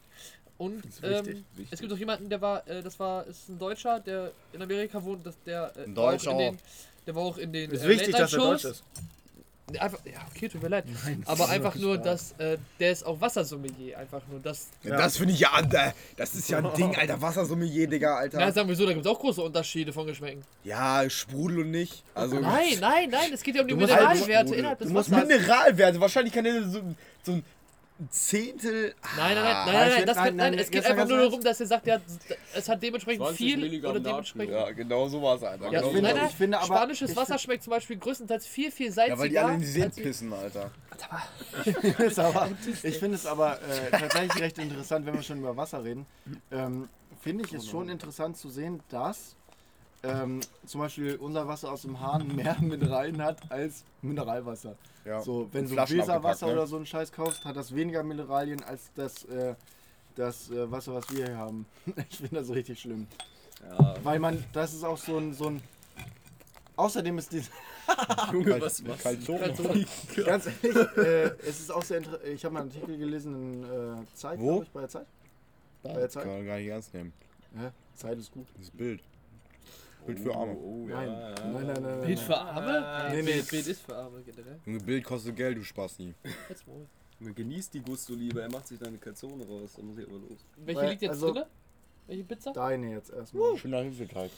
[0.57, 1.27] Und ist wichtig.
[1.27, 1.67] ähm, Wichtig.
[1.71, 5.01] es gibt auch jemanden, der war, äh, das war, ist ein Deutscher, der in Amerika
[5.03, 6.59] wohnt, dass der, äh, Ein war auch Deutscher in den, auch.
[7.07, 8.83] der war auch in den ist äh, wichtig, dass er deutsch ist.
[9.77, 10.85] Einfach, ja, okay, tut mir leid.
[11.05, 12.03] Nein, aber einfach nur, wahr.
[12.03, 13.97] dass äh, der ist auch Wassersommelier.
[13.99, 14.67] Einfach nur das.
[14.83, 18.39] Ja, Das finde ich ja, Alter, das ist ja ein Ding, Alter, Wassersommelier, Digga, Alter.
[18.39, 20.41] Na, sagen wir so, da gibt es auch große Unterschiede von Geschmäcken.
[20.63, 22.03] Ja, Sprudel und nicht.
[22.15, 25.11] Also, Nein, nein, nein, es geht ja um die halt- Mineralwerte du- innerhalb des musst
[25.11, 25.27] Wassers.
[25.27, 26.81] Mineralwerte, wahrscheinlich kann der so,
[27.23, 27.43] so ein
[28.09, 28.95] Zehntel.
[29.17, 31.31] Nein, nein, nein, Ah, nein, nein, das nein, nein, nein, es geht einfach nur ernst.
[31.33, 31.99] darum, dass er sagt, ja,
[32.55, 34.53] es hat dementsprechend 20 viel Milligramm oder dementsprechend.
[34.53, 35.65] Ja, genau so war es, Alter.
[35.65, 37.63] Ja, genau ich finde- so nein, nein, ich finde aber- spanisches ich Wasser find- schmeckt
[37.63, 39.15] zum Beispiel größtenteils viel, viel salziger.
[39.15, 40.71] Ja, weil die alle in die die- pissen, Alter.
[41.65, 42.49] Ich finde es aber,
[42.83, 46.05] ich finde es aber äh, tatsächlich recht interessant, wenn wir schon über Wasser reden.
[46.51, 46.89] Ähm,
[47.21, 49.35] finde ich es schon interessant zu sehen, dass
[50.03, 54.75] ähm, zum Beispiel unser Wasser aus dem Hahn mehr Mineralien hat als Mineralwasser.
[55.05, 55.21] Ja.
[55.21, 56.53] So, wenn du Flaschen Weserwasser ne?
[56.53, 59.55] oder so einen Scheiß kaufst, hat das weniger Mineralien als das, äh,
[60.15, 61.65] das äh, Wasser, was wir hier haben.
[62.09, 63.07] Ich finde das richtig schlimm.
[63.67, 65.61] Ja, Weil man, das ist auch so ein, so ein
[66.79, 67.51] Außerdem ist dieses,
[68.31, 68.95] Junge, was du?
[69.25, 69.37] so.
[70.23, 72.23] ganz ehrlich, äh, es ist auch sehr interessant.
[72.23, 74.61] Ich habe mal einen Artikel gelesen in äh, Zeit, Wo?
[74.61, 75.05] ich, bei der Zeit.
[75.83, 76.25] Bei der Kann Zeit.
[76.27, 77.11] man gar nicht ernst nehmen.
[77.53, 78.47] Ja, Zeit ist gut.
[78.57, 79.01] Das Bild.
[80.05, 80.55] Bild für Arme.
[80.57, 81.07] Oh, Nein.
[81.09, 82.01] ja, Nein, nein, nein, nein.
[82.01, 83.09] Bild für Arme?
[83.11, 83.31] Nee, nee.
[83.33, 84.59] Bild, Bild ist für Arme generell.
[84.65, 86.13] Junge, Bild kostet Geld, du Spasti.
[86.47, 86.85] Jetzt wohl.
[87.33, 90.45] Genießt die Gusto-Liebe, er macht sich da eine Calzone raus, da muss ich aber los.
[90.57, 91.47] Welche Weil, liegt jetzt also- drinne?
[92.07, 92.51] Welche Pizza?
[92.53, 93.55] Deine jetzt erstmal.
[93.57, 94.31] Schöner Hefeteig.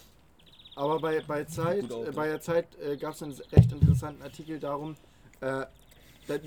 [0.76, 4.60] Aber bei, bei, Zeit, äh, bei der Zeit äh, gab es einen recht interessanten Artikel
[4.60, 4.96] darum,
[5.42, 5.66] äh,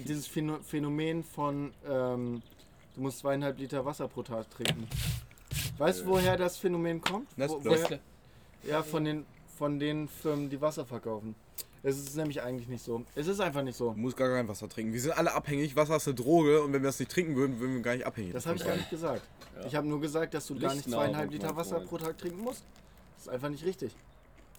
[0.07, 2.43] dieses Phäno- Phänomen von, ähm,
[2.95, 4.87] du musst zweieinhalb Liter Wasser pro Tag trinken.
[5.79, 7.29] Weißt du, woher das Phänomen kommt?
[7.37, 7.65] Wo, Nestle.
[7.65, 8.01] woher, Nestle.
[8.69, 9.27] Ja, von den,
[9.59, 11.35] von den Firmen, die Wasser verkaufen.
[11.83, 13.05] Es ist nämlich eigentlich nicht so.
[13.15, 13.91] Es ist einfach nicht so.
[13.93, 14.95] Du musst gar kein Wasser trinken.
[14.95, 15.77] Wir sind alle abhängig.
[15.77, 18.07] Wasser ist eine Droge und wenn wir das nicht trinken würden, würden wir gar nicht
[18.07, 18.33] abhängig.
[18.33, 19.23] Das habe ich gar nicht gesagt.
[19.61, 19.67] Ja.
[19.67, 22.65] Ich habe nur gesagt, dass du gar nicht zweieinhalb Liter Wasser pro Tag trinken musst.
[23.17, 23.95] Das ist einfach nicht richtig.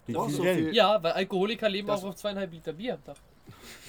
[0.06, 0.72] Brauchst so viel?
[0.72, 3.16] Ja, weil Alkoholiker leben Das- auch auf zweieinhalb Liter Bier am Tag.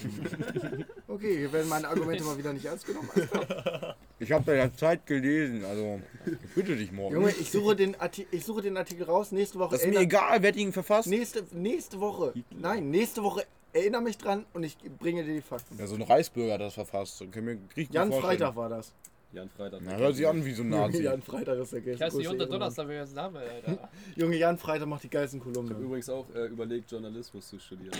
[1.08, 3.08] Okay, hier werden meine Argumente mal wieder nicht ernst genommen.
[4.20, 7.14] Ich habe ja Zeit gelesen, also ich bitte dich morgen.
[7.14, 9.30] Junge, ich suche, den Arti ich suche den Artikel raus.
[9.30, 9.76] Nächste Woche.
[9.76, 11.06] das ist mir egal, wer hat ihn verfasst.
[11.06, 12.34] Nächste, nächste Woche.
[12.50, 15.78] Nein, nächste Woche erinnere mich dran und ich bringe dir die Fakten.
[15.78, 17.20] Ja, so ein Reichsbürger hat das verfasst.
[17.30, 18.38] Können wir richtig Jan vorstellen.
[18.38, 18.92] Freitag war das.
[19.32, 19.80] Jan Freitag.
[19.84, 21.02] Na, hört sich an wie so ein Nazi.
[21.04, 22.50] Jan Freitag ist der Ich heiße Jonte Ehrenmann.
[22.50, 23.88] Donnerstag, wäre das Name, Alter.
[24.16, 25.80] Junge, Jan Freitag macht die geilsten Ich habe Kolumnen.
[25.80, 27.92] übrigens auch äh, überlegt, Journalismus zu studieren.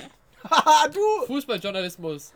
[0.43, 1.27] Haha, du!
[1.27, 2.33] Fußballjournalismus.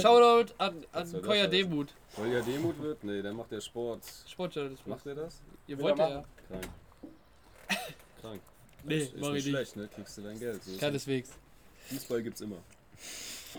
[0.00, 1.46] Shoutout an, an Koya?
[1.46, 1.92] Demut.
[2.18, 3.04] Ja Demut wird?
[3.04, 4.02] Nee, der macht der Sport.
[4.28, 4.86] Sportjournalismus.
[4.86, 5.40] Macht er das?
[5.66, 6.24] Ihr wollt er ja.
[6.48, 6.68] Krank.
[8.20, 8.40] Krank.
[8.84, 9.54] Nee, ist mach nicht ich nicht.
[9.54, 9.88] schlecht, ne?
[9.94, 10.62] Kriegst du dein Geld.
[10.62, 11.30] So ist Keineswegs.
[11.30, 11.92] es.
[11.92, 12.56] Fußball gibt's immer.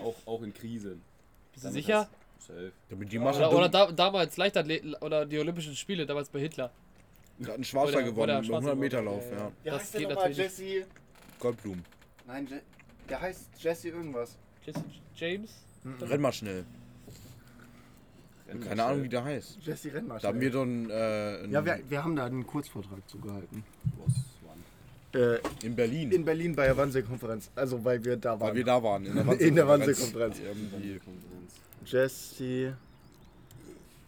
[0.03, 1.01] Auch, auch in Krisen.
[1.53, 2.09] Bist du sicher?
[2.39, 2.71] Safe.
[2.89, 6.71] Damit die Masse Oder, oder da, damals Leichtathleten oder die Olympischen Spiele, damals bei Hitler.
[7.39, 9.43] Der hat einen Schwarzer gewonnen, im Schwarzer 100 Meter gewonnen, Lauf, ja, ja.
[9.43, 9.51] ja.
[9.63, 10.37] Der Das heißt ja geht natürlich.
[10.37, 10.85] Jesse.
[11.39, 11.83] Goldblum.
[12.25, 12.57] Nein, Je
[13.09, 14.37] der heißt Jesse irgendwas.
[14.65, 14.83] Jesse
[15.15, 15.51] James?
[16.01, 16.65] Renn mal schnell.
[18.47, 19.05] Renn mal Keine Ahnung, schnell.
[19.05, 19.57] wie der heißt.
[19.61, 20.21] Jesse Rennmarsch.
[20.21, 20.93] Da haben wir doch einen, äh,
[21.43, 23.63] einen ja, wir, wir haben da einen Kurzvortrag zugehalten.
[24.05, 24.13] Was,
[24.45, 25.21] Mann.
[25.21, 27.49] Äh, in Berlin, in Berlin bei der Wannsee-Konferenz.
[27.55, 28.41] Also, weil wir da waren.
[28.49, 29.05] weil wir da waren.
[29.05, 30.39] In der In der Wannsee-Konferenz.
[30.39, 30.99] Irgendwie.
[30.99, 31.53] Konferenz.
[31.85, 32.43] Jesse.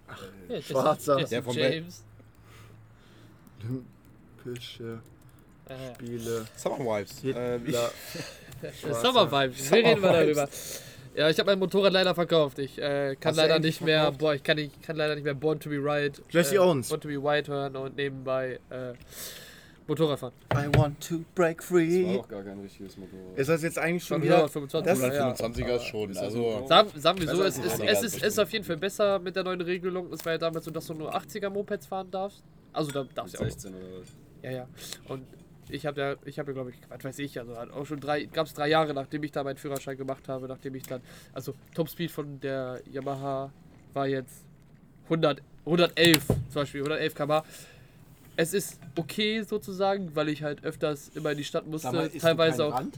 [0.08, 0.16] Ja,
[0.56, 1.20] Jesse- Schwarzer.
[1.20, 2.04] Jesse Der von James.
[3.62, 5.00] Olympische
[5.70, 5.96] Ja, ja.
[5.96, 6.46] Spiele.
[6.56, 7.24] Summer Vibes.
[7.24, 7.60] Äh.
[8.94, 9.72] Summer Vibes.
[9.72, 10.50] Wir reden mal darüber.
[11.20, 12.60] Ja, ich habe mein Motorrad leider verkauft.
[12.60, 14.20] Ich äh, kann Hast leider nicht mehr, verkauft?
[14.20, 16.22] boah, ich kann, nicht, kann leider nicht mehr Born to be Right.
[16.30, 16.88] Jesse äh, Owens.
[16.88, 18.94] Born to be White hören und nebenbei äh,
[19.86, 20.32] Motorrad fahren.
[20.54, 22.14] I want to break Das war free.
[22.16, 23.38] doch gar kein richtiges Motorrad.
[23.38, 24.38] Ist das jetzt eigentlich schon wieder?
[24.46, 25.10] 125.
[25.10, 25.34] das- ja.
[25.34, 26.18] 125er ist schon.
[26.18, 26.68] Also, so?
[26.68, 29.44] Sagen, sagen wir so, es ist, es ist, ist auf jeden Fall besser mit der
[29.44, 30.14] neuen Regelung.
[30.14, 32.42] Es war ja damals so, dass du nur 80er Mopeds fahren darfst.
[32.72, 33.44] Also da darfst du auch.
[33.44, 34.08] 16 oder was?
[34.42, 34.68] Ja, ja.
[35.10, 35.26] Und
[35.70, 38.24] ich habe ja, ich habe ja, glaube ich, was weiß ich, also auch schon drei,
[38.26, 41.02] gab es drei Jahre, nachdem ich da meinen Führerschein gemacht habe, nachdem ich dann,
[41.34, 43.52] also Topspeed von der Yamaha
[43.94, 44.46] war jetzt
[45.06, 47.44] 100, 111 zum Beispiel, 111 km/h.
[48.36, 52.74] Es ist okay sozusagen, weil ich halt öfters immer in die Stadt musste, teilweise auch,
[52.74, 52.98] Rand?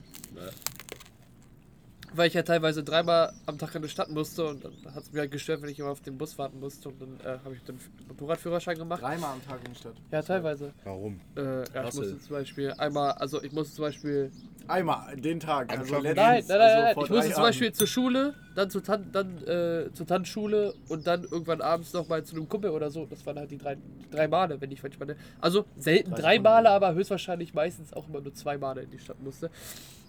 [2.14, 5.12] Weil ich ja teilweise dreimal am Tag in die Stadt musste und dann hat es
[5.12, 7.55] mir halt gestört, wenn ich immer auf den Bus warten musste und dann äh, habe
[7.55, 9.01] ich den Motorradführerschein gemacht.
[9.01, 9.95] Dreimal am Tag in die Stadt.
[10.12, 10.74] Ja, teilweise.
[10.84, 11.20] warum?
[11.36, 14.32] Äh, ja, ich musste zum Beispiel einmal, also ich musste zum Beispiel
[14.68, 15.72] Einmal, den Tag.
[15.72, 17.74] Also Nein, letztens, Nein, nein, nein, also ich musste zum Beispiel Jahren.
[17.74, 22.36] zur Schule, dann zur, Tan dann, äh, zur Tanzschule und dann irgendwann abends nochmal zu
[22.36, 23.05] einem Kumpel oder so.
[23.05, 23.78] Das waren halt die drei,
[24.12, 25.16] drei Male, wenn ich manchmal.
[25.39, 26.39] Also selten Drei.
[26.39, 29.49] Male, aber höchstwahrscheinlich meistens auch immer nur zwei Male in die Stadt musste.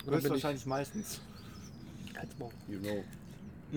[0.07, 1.21] Höchstwahrscheinlich meistens.
[2.23, 2.51] Halt's Maul.
[2.69, 3.05] You know.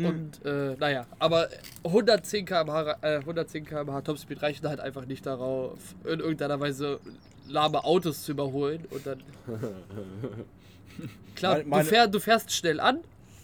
[0.09, 1.47] Und äh, naja, aber
[1.85, 6.99] 110 km/h, äh, 110 km/h Topspeed reichen halt einfach nicht darauf, in irgendeiner Weise
[7.47, 9.23] lahme Autos zu überholen und dann.
[11.35, 12.99] Klar, Meine- meine- du, fähr, du fährst schnell an,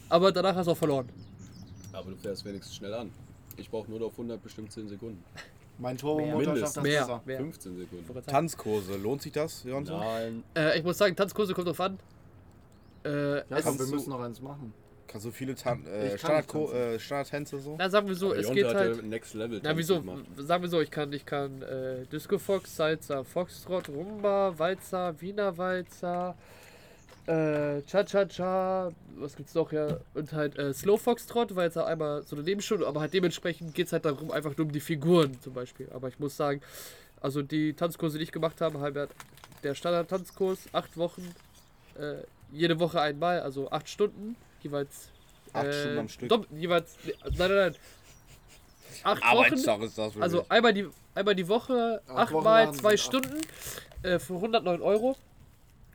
[0.08, 1.08] aber danach hast du auch verloren.
[1.92, 3.10] Aber du fährst wenigstens schnell an.
[3.56, 5.22] Ich brauche nur auf 100 bestimmt 10 Sekunden.
[5.78, 7.22] Mein Turbomotor schafft das Mehr, besser.
[7.24, 7.38] mehr.
[7.38, 8.22] 15 Sekunden.
[8.26, 9.92] Tanzkurse, lohnt sich das, Jonte?
[9.92, 10.42] Nein.
[10.56, 11.98] Äh, ich muss sagen, Tanzkurse kommt drauf an.
[13.04, 14.72] Äh, Ja, komm, wir müssen noch eins machen.
[15.12, 16.76] Kannst du viele Tan äh, kann Standard nicht tanzen.
[16.76, 17.76] äh, Standardtänze so?
[17.78, 18.96] na, sagen wir so, Aber es Jonte geht halt.
[18.96, 20.00] ja Next Level Na, wieso?
[20.00, 20.24] gemacht.
[20.38, 25.56] Sagen wir so, ich kann, ich kann äh, Disco Fox, Salsa, Foxtrot, Rumba, Walzer, Wiener
[25.58, 26.34] Walzer,
[27.26, 29.98] äh, Cha-Cha-Cha, was gibt's noch ja?
[30.14, 33.74] Und halt äh, Slow Foxtrot, war jetzt auch einmal so eine Nebenstunde, aber halt dementsprechend
[33.74, 35.88] geht's halt darum, einfach nur um die Figuren zum Beispiel.
[35.92, 36.60] Aber ich muss sagen,
[37.20, 39.10] also die Tanzkurse, die ich gemacht habe, halt
[39.62, 41.22] der Standard-Tanzkurs, acht Wochen,
[41.98, 42.14] äh,
[42.50, 44.34] jede Woche einmal, also acht Stunden,
[44.64, 45.08] jeweils.
[45.52, 46.30] Acht äh, Stunden am Stück.
[46.32, 47.74] dopp- jeweils, nein, nein, nein.
[49.04, 50.22] Acht Wochen, Arbeitstag ist das wirklich.
[50.22, 52.96] also einmal die, einmal die Woche, Acht achtmal zwei.
[52.96, 53.40] Stunden
[54.02, 55.16] äh, für 109 Euro.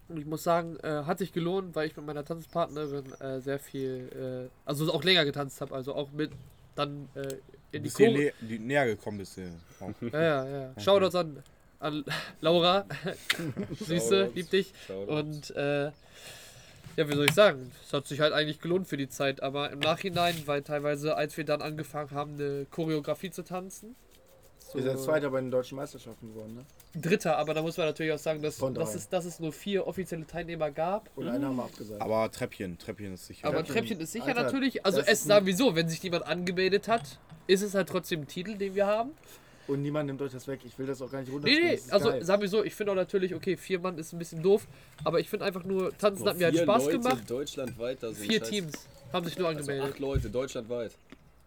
[0.10, 3.60] Und ich muss sagen, äh, hat sich gelohnt, weil ich mit meiner Tanzpartnerin äh, sehr
[3.60, 5.76] viel, äh, also auch länger getanzt habe.
[5.76, 6.32] Also auch mit
[6.76, 7.36] dann äh,
[7.72, 8.12] in die Chore.
[8.12, 9.42] nä die, näher gekommen bist du.
[9.80, 9.92] Auch.
[10.14, 10.80] Ja, ja, ja.
[10.80, 11.44] Shoutouts an,
[11.80, 12.06] an
[12.42, 12.86] Laura.
[13.80, 14.74] Süße, lieb dich.
[14.88, 15.52] Shoutouts.
[15.52, 15.92] Und äh,
[16.98, 17.72] ja, wie soll ich sagen?
[17.86, 21.38] Es hat sich halt eigentlich gelohnt für die Zeit, aber im Nachhinein, weil teilweise, als
[21.38, 23.96] wir dann angefangen haben, eine Choreografie zu tanzen.
[24.74, 26.66] Ihr seid Zweiter bei den deutschen Meisterschaften geworden, ne?
[27.00, 29.86] Dritter, aber da muss man natürlich auch sagen, dass, dass, es, dass es nur vier
[29.86, 31.10] offizielle Teilnehmer gab.
[31.16, 32.02] Und einen haben wir abgesagt.
[32.02, 33.48] Aber Treppchen, Treppchen ist sicher.
[33.48, 34.00] Aber Treppchen.
[34.00, 34.86] Ist sicher Alter, natürlich.
[34.86, 38.22] Also es ist sagen wir so, wenn sich jemand angemeldet hat, ist es halt trotzdem
[38.22, 39.12] ein Titel, den wir haben.
[39.68, 40.62] Und niemand nimmt euch das weg.
[40.66, 41.68] Ich will das auch gar nicht Nee, runterspielen.
[41.70, 42.24] nee, ist also geil.
[42.24, 44.66] sagen wir so, ich finde auch natürlich, okay, vier Mann ist ein bisschen doof,
[45.04, 47.30] aber ich finde einfach nur, Tanzen Noch hat mir halt Spaß Leute gemacht.
[47.30, 48.30] Deutschlandweit da sind.
[48.30, 49.92] Vier Scheiß- Teams haben sich nur Also angemeldet.
[49.94, 50.92] acht Leute, deutschlandweit.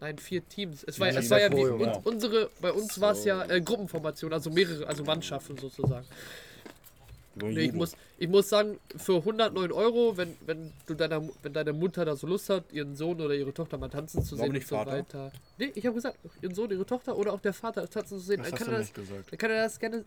[0.00, 0.82] Nein, vier Teams.
[0.84, 2.00] Es war, Teams es war ja wie Choreo, un, ja.
[2.04, 3.52] unsere, bei uns war es ja So.
[3.52, 6.06] äh, Gruppenformation, also mehrere, also Mannschaften sozusagen.
[7.48, 11.72] Nee, ich, muss, ich muss sagen, für 109 Euro, wenn, wenn, du deiner, wenn deine
[11.72, 14.52] Mutter da so Lust hat, ihren Sohn oder ihre Tochter mal tanzen zu Warum sehen
[14.54, 14.92] nicht und so Vater?
[14.92, 15.32] weiter.
[15.58, 18.38] Nee, ich habe gesagt, ihren Sohn, ihre Tochter oder auch der Vater tanzen zu sehen,
[18.42, 19.32] Das dann hast kann, du er das, nicht gesagt.
[19.32, 20.04] dann kann er das gerne.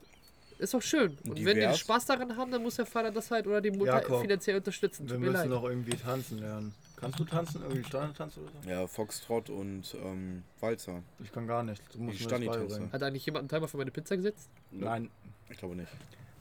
[0.60, 1.18] Ist doch schön.
[1.24, 1.80] Und wenn die Divers?
[1.80, 5.08] Spaß daran haben, dann muss der Vater das halt oder die Mutter Jakob, finanziell unterstützen.
[5.08, 5.50] Wir Tut mir müssen leid.
[5.50, 6.74] noch irgendwie tanzen lernen.
[6.96, 7.62] Kannst du tanzen?
[7.64, 8.70] Irgendwie Standardtanz oder so?
[8.70, 11.02] Ja, Foxtrot und ähm, Walzer.
[11.22, 11.82] Ich kann gar nicht.
[11.94, 12.94] Du musst mir das beibringen.
[12.94, 14.48] Hat eigentlich jemand einen Timer für meine Pizza gesetzt?
[14.72, 15.10] Nein,
[15.50, 15.90] Ich glaube nicht.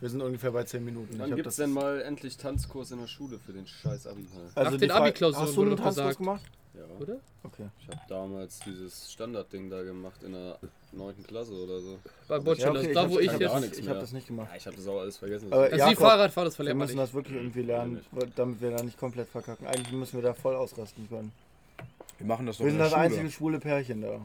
[0.02, 1.18] Wir sind ungefähr bei 10 Minuten.
[1.18, 4.50] Wann hab gibt's denn mal endlich Tanzkurs in der Schule für den scheiß Abi halt?
[4.54, 6.18] Also Nach die den Abi-Klausuren Hast du wurde einen doch Tanzkurs gesagt.
[6.18, 6.42] gemacht?
[6.74, 6.80] Ja.
[7.00, 7.16] Oder?
[7.44, 7.68] Okay.
[7.80, 10.58] Ich habe damals dieses Standardding da gemacht in der
[10.92, 11.22] 9.
[11.26, 11.98] Klasse oder so.
[12.28, 12.80] Beim Ja, Bordsteller.
[12.80, 13.78] okay, da, wo ich jetzt.
[13.78, 14.48] Ich habe das nicht gemacht.
[14.50, 15.52] Ja, ich habe das auch alles vergessen.
[15.52, 17.08] Aber Das ja, Also die Jakob, Fahrradfahren, das Wir verlernt man müssen nicht.
[17.08, 18.00] das wirklich irgendwie lernen,
[18.36, 19.66] damit wir da nicht komplett verkacken.
[19.66, 21.30] Eigentlich müssen wir da voll ausrasten können.
[22.18, 23.02] Wir machen das doch Wir in sind der das Schule.
[23.04, 24.20] einzige schwule Pärchen da.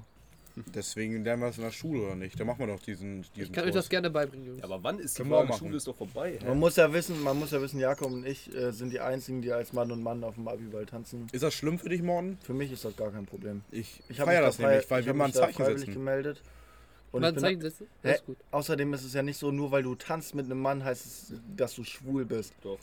[0.74, 2.40] Deswegen lernen wir es in der Schule oder nicht?
[2.40, 4.60] Da machen wir doch diesen, diesen Ich kann euch das gerne beibringen, Jungs.
[4.60, 5.50] Ja, aber wann ist die Können wir auch Frage?
[5.50, 5.60] machen.
[5.60, 6.38] Schule ist doch vorbei.
[6.42, 6.48] Hä?
[6.48, 9.42] Man muss ja wissen, man muss ja wissen, Jakob und ich äh, sind die einzigen,
[9.42, 11.28] die als Mann und Mann auf dem Abiball tanzen.
[11.32, 12.38] Ist das schlimm für dich, Morten?
[12.44, 13.62] Für mich ist das gar kein Problem.
[13.72, 15.28] Ich, Ich habe feiere mich das da frei- nämlich, weil ich wir hab mal ein
[15.28, 15.94] mich da Zeichen freiwillig setzen.
[15.94, 16.42] gemeldet.
[17.12, 17.88] Und ich ein bin, Zeichen setzen?
[18.04, 18.08] Hä?
[18.10, 18.38] Das ist gut.
[18.52, 21.34] außerdem ist es ja nicht so, nur weil du tanzt mit einem Mann, heißt es,
[21.56, 22.54] dass du schwul bist.
[22.64, 22.78] Doch.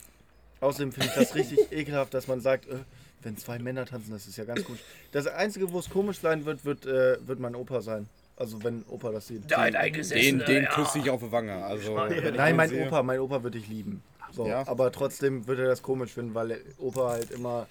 [0.60, 2.76] Außerdem finde ich das richtig ekelhaft, dass man sagt, äh,
[3.22, 4.80] wenn zwei Männer tanzen, das ist ja ganz komisch.
[5.12, 8.08] Das Einzige, wo es komisch sein wird, wird, äh, wird mein Opa sein.
[8.36, 9.48] Also wenn Opa das sieht.
[9.50, 11.52] Den, den küsse ich auf die Wange.
[11.64, 14.02] Also, ich Nein, mein Opa, mein Opa wird dich lieben.
[14.32, 14.66] So, Ja.
[14.66, 17.66] Aber trotzdem wird er das komisch finden, weil Opa halt immer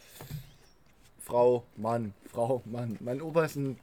[1.21, 2.97] Frau, Mann, Frau, Mann.
[2.99, 3.77] Mein Opa ist ein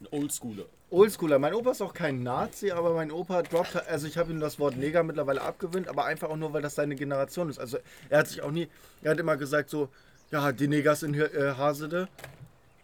[0.00, 0.64] Ein Oldschooler.
[0.90, 1.38] Oldschooler.
[1.38, 4.40] Mein Opa ist auch kein Nazi, aber mein Opa droppt, halt- also ich habe ihm
[4.40, 7.58] das Wort Neger mittlerweile abgewöhnt, aber einfach auch nur, weil das seine Generation ist.
[7.58, 7.78] Also
[8.10, 8.68] er hat sich auch nie,
[9.02, 9.88] er hat immer gesagt so,
[10.30, 12.08] ja, die Negers in äh, Hasede.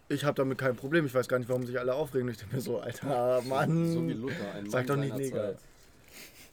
[0.09, 1.05] Ich habe damit kein Problem.
[1.05, 2.29] Ich weiß gar nicht, warum sich alle aufregen.
[2.29, 3.91] Ich denke mir so, Alter, Mann.
[3.91, 5.55] So wie Luther, ein Sag Mann doch nicht Neger.
[5.55, 5.57] Zeit.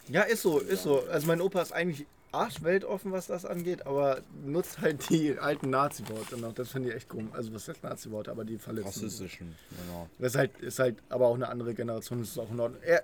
[0.09, 1.05] Ja, ist so, ist so.
[1.11, 6.37] Also mein Opa ist eigentlich arschweltoffen, was das angeht, aber nutzt halt die alten Nazi-Worte
[6.37, 6.53] noch.
[6.53, 7.33] Das finde ich echt komisch.
[7.33, 8.87] Also was heißt Nazi-Worte, aber die verletzen.
[8.89, 10.09] Rassistischen, genau.
[10.19, 12.81] Das ist halt, ist halt aber auch eine andere Generation, das ist auch in Ordnung.
[12.83, 13.03] Er,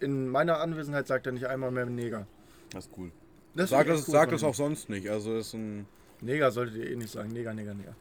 [0.00, 2.26] in meiner Anwesenheit sagt er nicht einmal mehr Neger.
[2.72, 3.12] Das ist cool.
[3.54, 5.10] Das Sag das, cool sag das auch sonst nicht.
[5.10, 5.86] Also ist ein.
[6.22, 7.30] Neger solltet ihr eh nicht sagen.
[7.32, 7.94] Neger, Neger, Neger.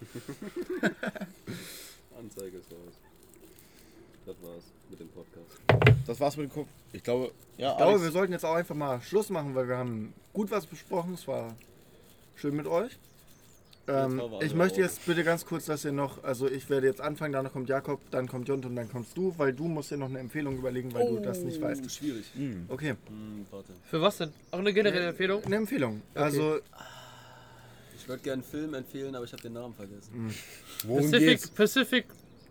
[2.18, 2.94] Anzeige ist raus.
[4.26, 5.96] Das war's mit dem Podcast.
[6.06, 6.68] Das war's mit dem Kopf.
[6.92, 9.76] Ich glaube, ja, Ich glaube, wir sollten jetzt auch einfach mal Schluss machen, weil wir
[9.76, 11.14] haben gut was besprochen.
[11.14, 11.54] Es war
[12.36, 12.98] schön mit euch.
[13.88, 14.84] Ähm, ich möchte auch.
[14.84, 17.98] jetzt bitte ganz kurz, dass ihr noch, also ich werde jetzt anfangen, danach kommt Jakob,
[18.10, 20.92] dann kommt Jont und dann kommst du, weil du musst dir noch eine Empfehlung überlegen,
[20.92, 21.90] weil du das nicht weißt.
[21.90, 22.30] Schwierig.
[22.68, 23.72] Okay, Hm, warte.
[23.84, 24.32] Für was denn?
[24.50, 25.42] Auch eine generelle Empfehlung?
[25.44, 26.02] eine Empfehlung.
[26.14, 26.62] Also Ich
[28.10, 30.34] würde gerne einen Film empfehlen, aber ich habe den Namen vergessen.
[30.84, 31.48] worum Pacific, geht's?
[31.48, 32.04] Pacific,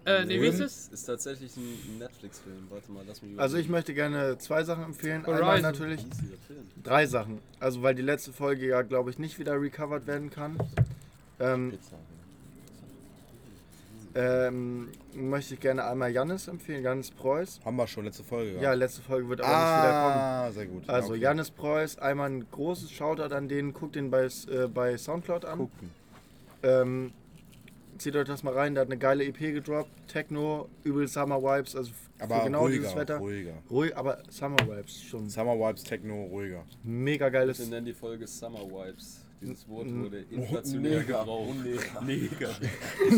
[0.05, 2.67] äh, nee, wie ist Es ist tatsächlich ein Netflix-Film.
[2.69, 3.71] Warte mal, lass mich Also ich überlegen.
[3.73, 5.25] möchte gerne zwei Sachen empfehlen.
[5.25, 5.61] Einmal Horizon.
[5.61, 6.65] natürlich dieser Film?
[6.83, 7.39] drei Sachen.
[7.59, 10.57] Also weil die letzte Folge ja, glaube ich, nicht wieder recovered werden kann.
[11.39, 11.77] Ähm,
[14.15, 17.59] ähm, möchte ich gerne einmal Jannis empfehlen, Jannis Preuß.
[17.63, 18.77] Haben wir schon letzte Folge Ja, gehabt.
[18.77, 20.15] letzte Folge wird aber nicht wieder kommen.
[20.21, 20.89] ah, sehr gut.
[20.89, 21.21] Also okay.
[21.21, 25.57] Jannis Preuß, einmal ein großes Shoutout an den, guckt den bei, äh, bei Soundcloud an.
[25.59, 25.91] Gucken.
[26.63, 27.11] Ähm,
[27.97, 29.89] zieht euch das mal rein, der hat eine geile EP gedroppt.
[30.07, 33.17] Techno, übel Summer Vibes, also für Aber genau ruhiger, dieses Wetter.
[33.17, 33.53] ruhiger.
[33.69, 35.29] Ruhig, aber Summer Vibes schon.
[35.29, 36.63] Summer Vibes, Techno, ruhiger.
[36.83, 37.59] Mega geiles.
[37.59, 39.25] Wir nennen die Folge Summer Vibes.
[39.41, 41.55] Dieses Wort wurde inflationär gebraucht.
[42.05, 42.55] Neger.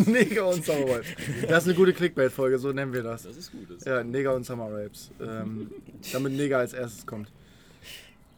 [0.05, 1.07] Neger und Summer Vibes.
[1.47, 3.23] Das ist eine gute Clickbait-Folge, so nennen wir das.
[3.23, 3.69] Das ist gut.
[3.69, 5.11] Das Ja, Neger und Summer Vibes.
[5.19, 5.71] Ähm,
[6.13, 7.31] damit Neger als erstes kommt.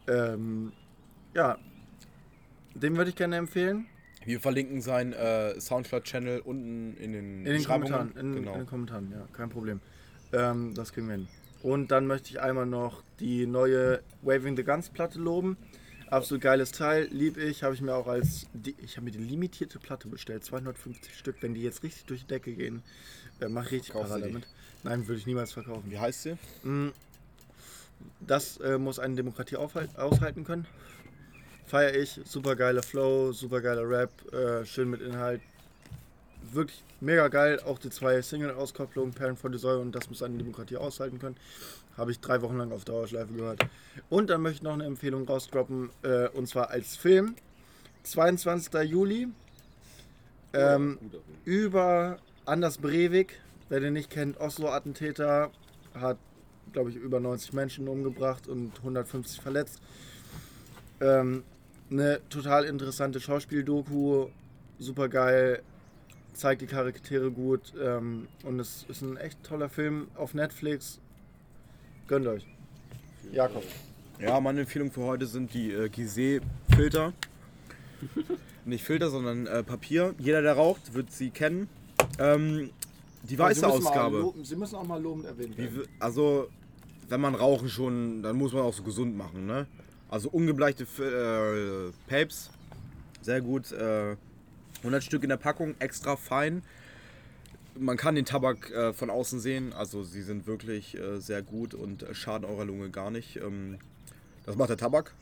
[0.06, 0.72] Ähm,
[1.34, 1.58] ja,
[2.74, 3.86] den würde ich gerne empfehlen.
[4.24, 7.64] Wir verlinken seinen äh, Soundcloud-Channel unten in den, In den.
[7.64, 8.16] Kommentaren.
[8.16, 8.52] In, genau.
[8.52, 9.80] in den Kommentaren, ja, kein Problem.
[10.32, 11.28] Ähm, das kriegen wir hin.
[11.62, 15.56] Und dann möchte ich einmal noch die neue Waving the Guns Platte loben.
[16.10, 18.46] Absolut geiles Teil, lieb ich, habe ich mir auch als,
[18.78, 22.26] ich habe mir die limitierte Platte bestellt, 250 Stück, wenn die jetzt richtig durch die
[22.28, 22.82] Decke gehen,
[23.40, 24.32] äh, mach ich richtig Kaufst Para du die?
[24.32, 24.48] damit.
[24.82, 25.90] Nein, würde ich niemals verkaufen.
[25.90, 26.36] Wie heißt sie?
[26.62, 26.90] Mm,
[28.20, 30.66] Das äh, muss eine Demokratie aushalten können.
[31.66, 35.40] Feier ich, super geiler Flow, super geiler Rap, äh, schön mit Inhalt.
[36.52, 40.76] Wirklich mega geil, auch die zwei Single-Auskopplungen, Perlen die Säule und das muss eine Demokratie
[40.76, 41.36] aushalten können.
[41.96, 43.66] Habe ich drei Wochen lang auf Dauerschleife gehört.
[44.10, 47.36] Und dann möchte ich noch eine Empfehlung rausdroppen, äh, und zwar als Film.
[48.02, 48.82] 22.
[48.82, 49.28] Juli.
[50.52, 51.22] Ähm, Film.
[51.44, 55.50] über Anders Breivik, wer den nicht kennt, Oslo-Attentäter,
[55.94, 56.18] hat,
[56.72, 59.80] glaube ich, über 90 Menschen umgebracht und 150 verletzt.
[61.00, 61.42] Ähm,
[61.90, 64.28] eine total interessante Schauspieldoku,
[64.78, 65.62] super geil,
[66.34, 71.00] zeigt die Charaktere gut ähm, und es ist ein echt toller Film auf Netflix.
[72.06, 72.44] Gönnt euch.
[73.32, 73.64] Jakob.
[74.20, 77.12] Ja, meine Empfehlung für heute sind die äh, Gizeh-Filter.
[78.64, 80.14] Nicht Filter, sondern äh, Papier.
[80.18, 81.68] Jeder, der raucht, wird sie kennen.
[82.18, 82.70] Ähm,
[83.22, 84.18] die Sie weiße mal Ausgabe.
[84.18, 85.68] loben- Sie müssen auch mal lobend erwähnt Wie,
[85.98, 86.48] also,
[87.08, 89.66] wenn man rauchen schon, dann muss man auch so gesund machen, ne?
[90.10, 92.50] Also ungebleichte äh, Papes,
[93.22, 93.72] sehr gut.
[93.72, 94.16] Äh,
[94.84, 96.62] 100 Stück in der Packung, extra fein.
[97.76, 101.74] Man kann den Tabak äh, von außen sehen, also sie sind wirklich äh, sehr gut
[101.74, 103.36] und äh, schaden eurer Lunge gar nicht.
[103.36, 103.78] Ähm,
[104.46, 105.12] das macht der Tabak.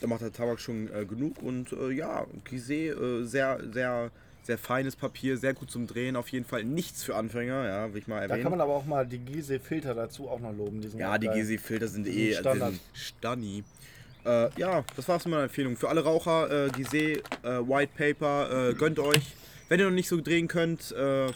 [0.00, 4.10] Da macht der Tabak schon äh, genug und äh, ja, Gizeh, äh, sehr, sehr,
[4.42, 8.00] sehr feines Papier, sehr gut zum Drehen, auf jeden Fall nichts für Anfänger, ja, will
[8.00, 8.42] ich mal Da erwähnen.
[8.42, 10.80] kann man aber auch mal die Gizeh-Filter dazu auch noch loben.
[10.98, 11.44] Ja, die geil.
[11.46, 12.70] GC-Filter sind eh Standard.
[12.72, 13.62] sind Stunny.
[14.24, 15.76] Äh, ja, das war's mit meiner Empfehlung.
[15.76, 19.34] Für alle Raucher, äh, Gizeh, äh, White Paper, äh, gönnt euch.
[19.68, 21.32] Wenn ihr noch nicht so drehen könnt, äh,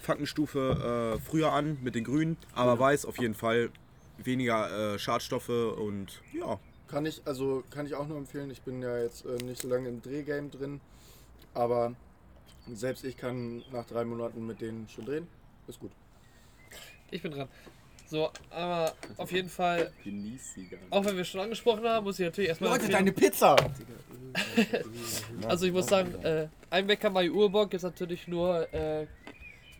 [0.00, 2.36] fangt eine Stufe äh, früher an mit den Grünen.
[2.54, 3.70] Aber weiß auf jeden Fall
[4.18, 6.58] weniger äh, Schadstoffe und ja.
[6.88, 8.50] Kann ich, also kann ich auch nur empfehlen.
[8.50, 10.80] Ich bin ja jetzt äh, nicht so lange im Drehgame drin,
[11.54, 11.94] aber
[12.72, 15.26] selbst ich kann nach drei Monaten mit denen schon drehen.
[15.68, 15.92] Ist gut.
[17.10, 17.48] Ich bin dran.
[18.10, 20.90] So, aber auf jeden Fall, Genieß sie gar nicht.
[20.92, 22.70] auch wenn wir schon angesprochen haben, muss ich natürlich erstmal.
[22.70, 23.54] Leute, deine Pizza!
[25.46, 29.06] Also ich muss sagen, äh, Einwecker Mai Urbock ist natürlich nur äh,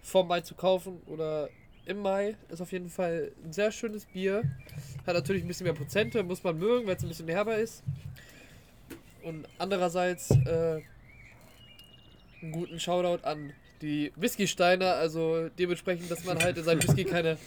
[0.03, 1.49] vor Mai zu kaufen oder
[1.87, 2.37] im Mai.
[2.49, 4.45] Ist auf jeden Fall ein sehr schönes Bier.
[5.07, 7.83] Hat natürlich ein bisschen mehr Prozente, muss man mögen, weil es ein bisschen herber ist.
[9.25, 10.83] Und andererseits äh,
[12.43, 13.53] einen guten Shoutout an
[13.83, 17.39] die Whisky-Steiner, also dementsprechend, dass man halt in seinen Whisky keine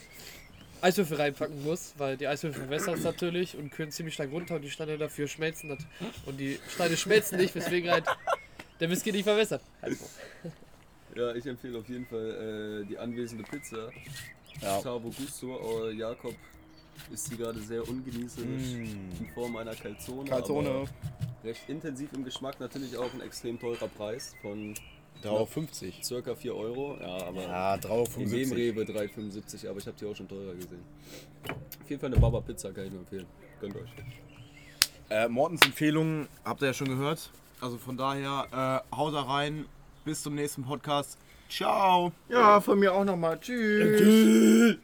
[0.84, 4.61] Eiswürfel reinpacken muss, weil die Eiswürfel wässern es natürlich und kühlen ziemlich stark runter und
[4.63, 5.79] die Steine dafür schmelzen das,
[6.25, 8.05] und die Steine schmelzen nicht, weswegen halt
[8.79, 9.61] der Whisky nicht verwässert.
[9.81, 10.05] Halt so.
[11.15, 13.89] Ja, ich empfehle auf jeden Fall äh, die anwesende Pizza.
[14.61, 14.81] Ja.
[14.81, 16.36] Gusto, äh, Jakob
[17.11, 19.23] ist sie gerade sehr ungenießerisch Mm.
[19.23, 20.29] in Form einer Calzone.
[20.29, 20.86] Calzone.
[21.43, 24.73] Recht intensiv im Geschmack, natürlich auch ein extrem teurer Preis von
[25.24, 26.97] 3,50 circa 4 Euro.
[26.99, 30.84] Ja, aber Ja, im 3,75 Nebenrewe 3,75, aber ich habe die auch schon teurer gesehen.
[31.49, 33.26] Auf jeden Fall eine Baba Pizza kann ich nur empfehlen.
[33.59, 33.89] Gönnt euch.
[35.09, 37.30] Äh, Mortens Empfehlungen habt ihr ja schon gehört.
[37.61, 39.65] Also von daher, äh, haut da rein.
[40.05, 41.17] Bis zum nächsten Podcast.
[41.49, 42.11] Ciao.
[42.28, 43.39] Ja, von mir auch nochmal.
[43.39, 44.78] Tschüss.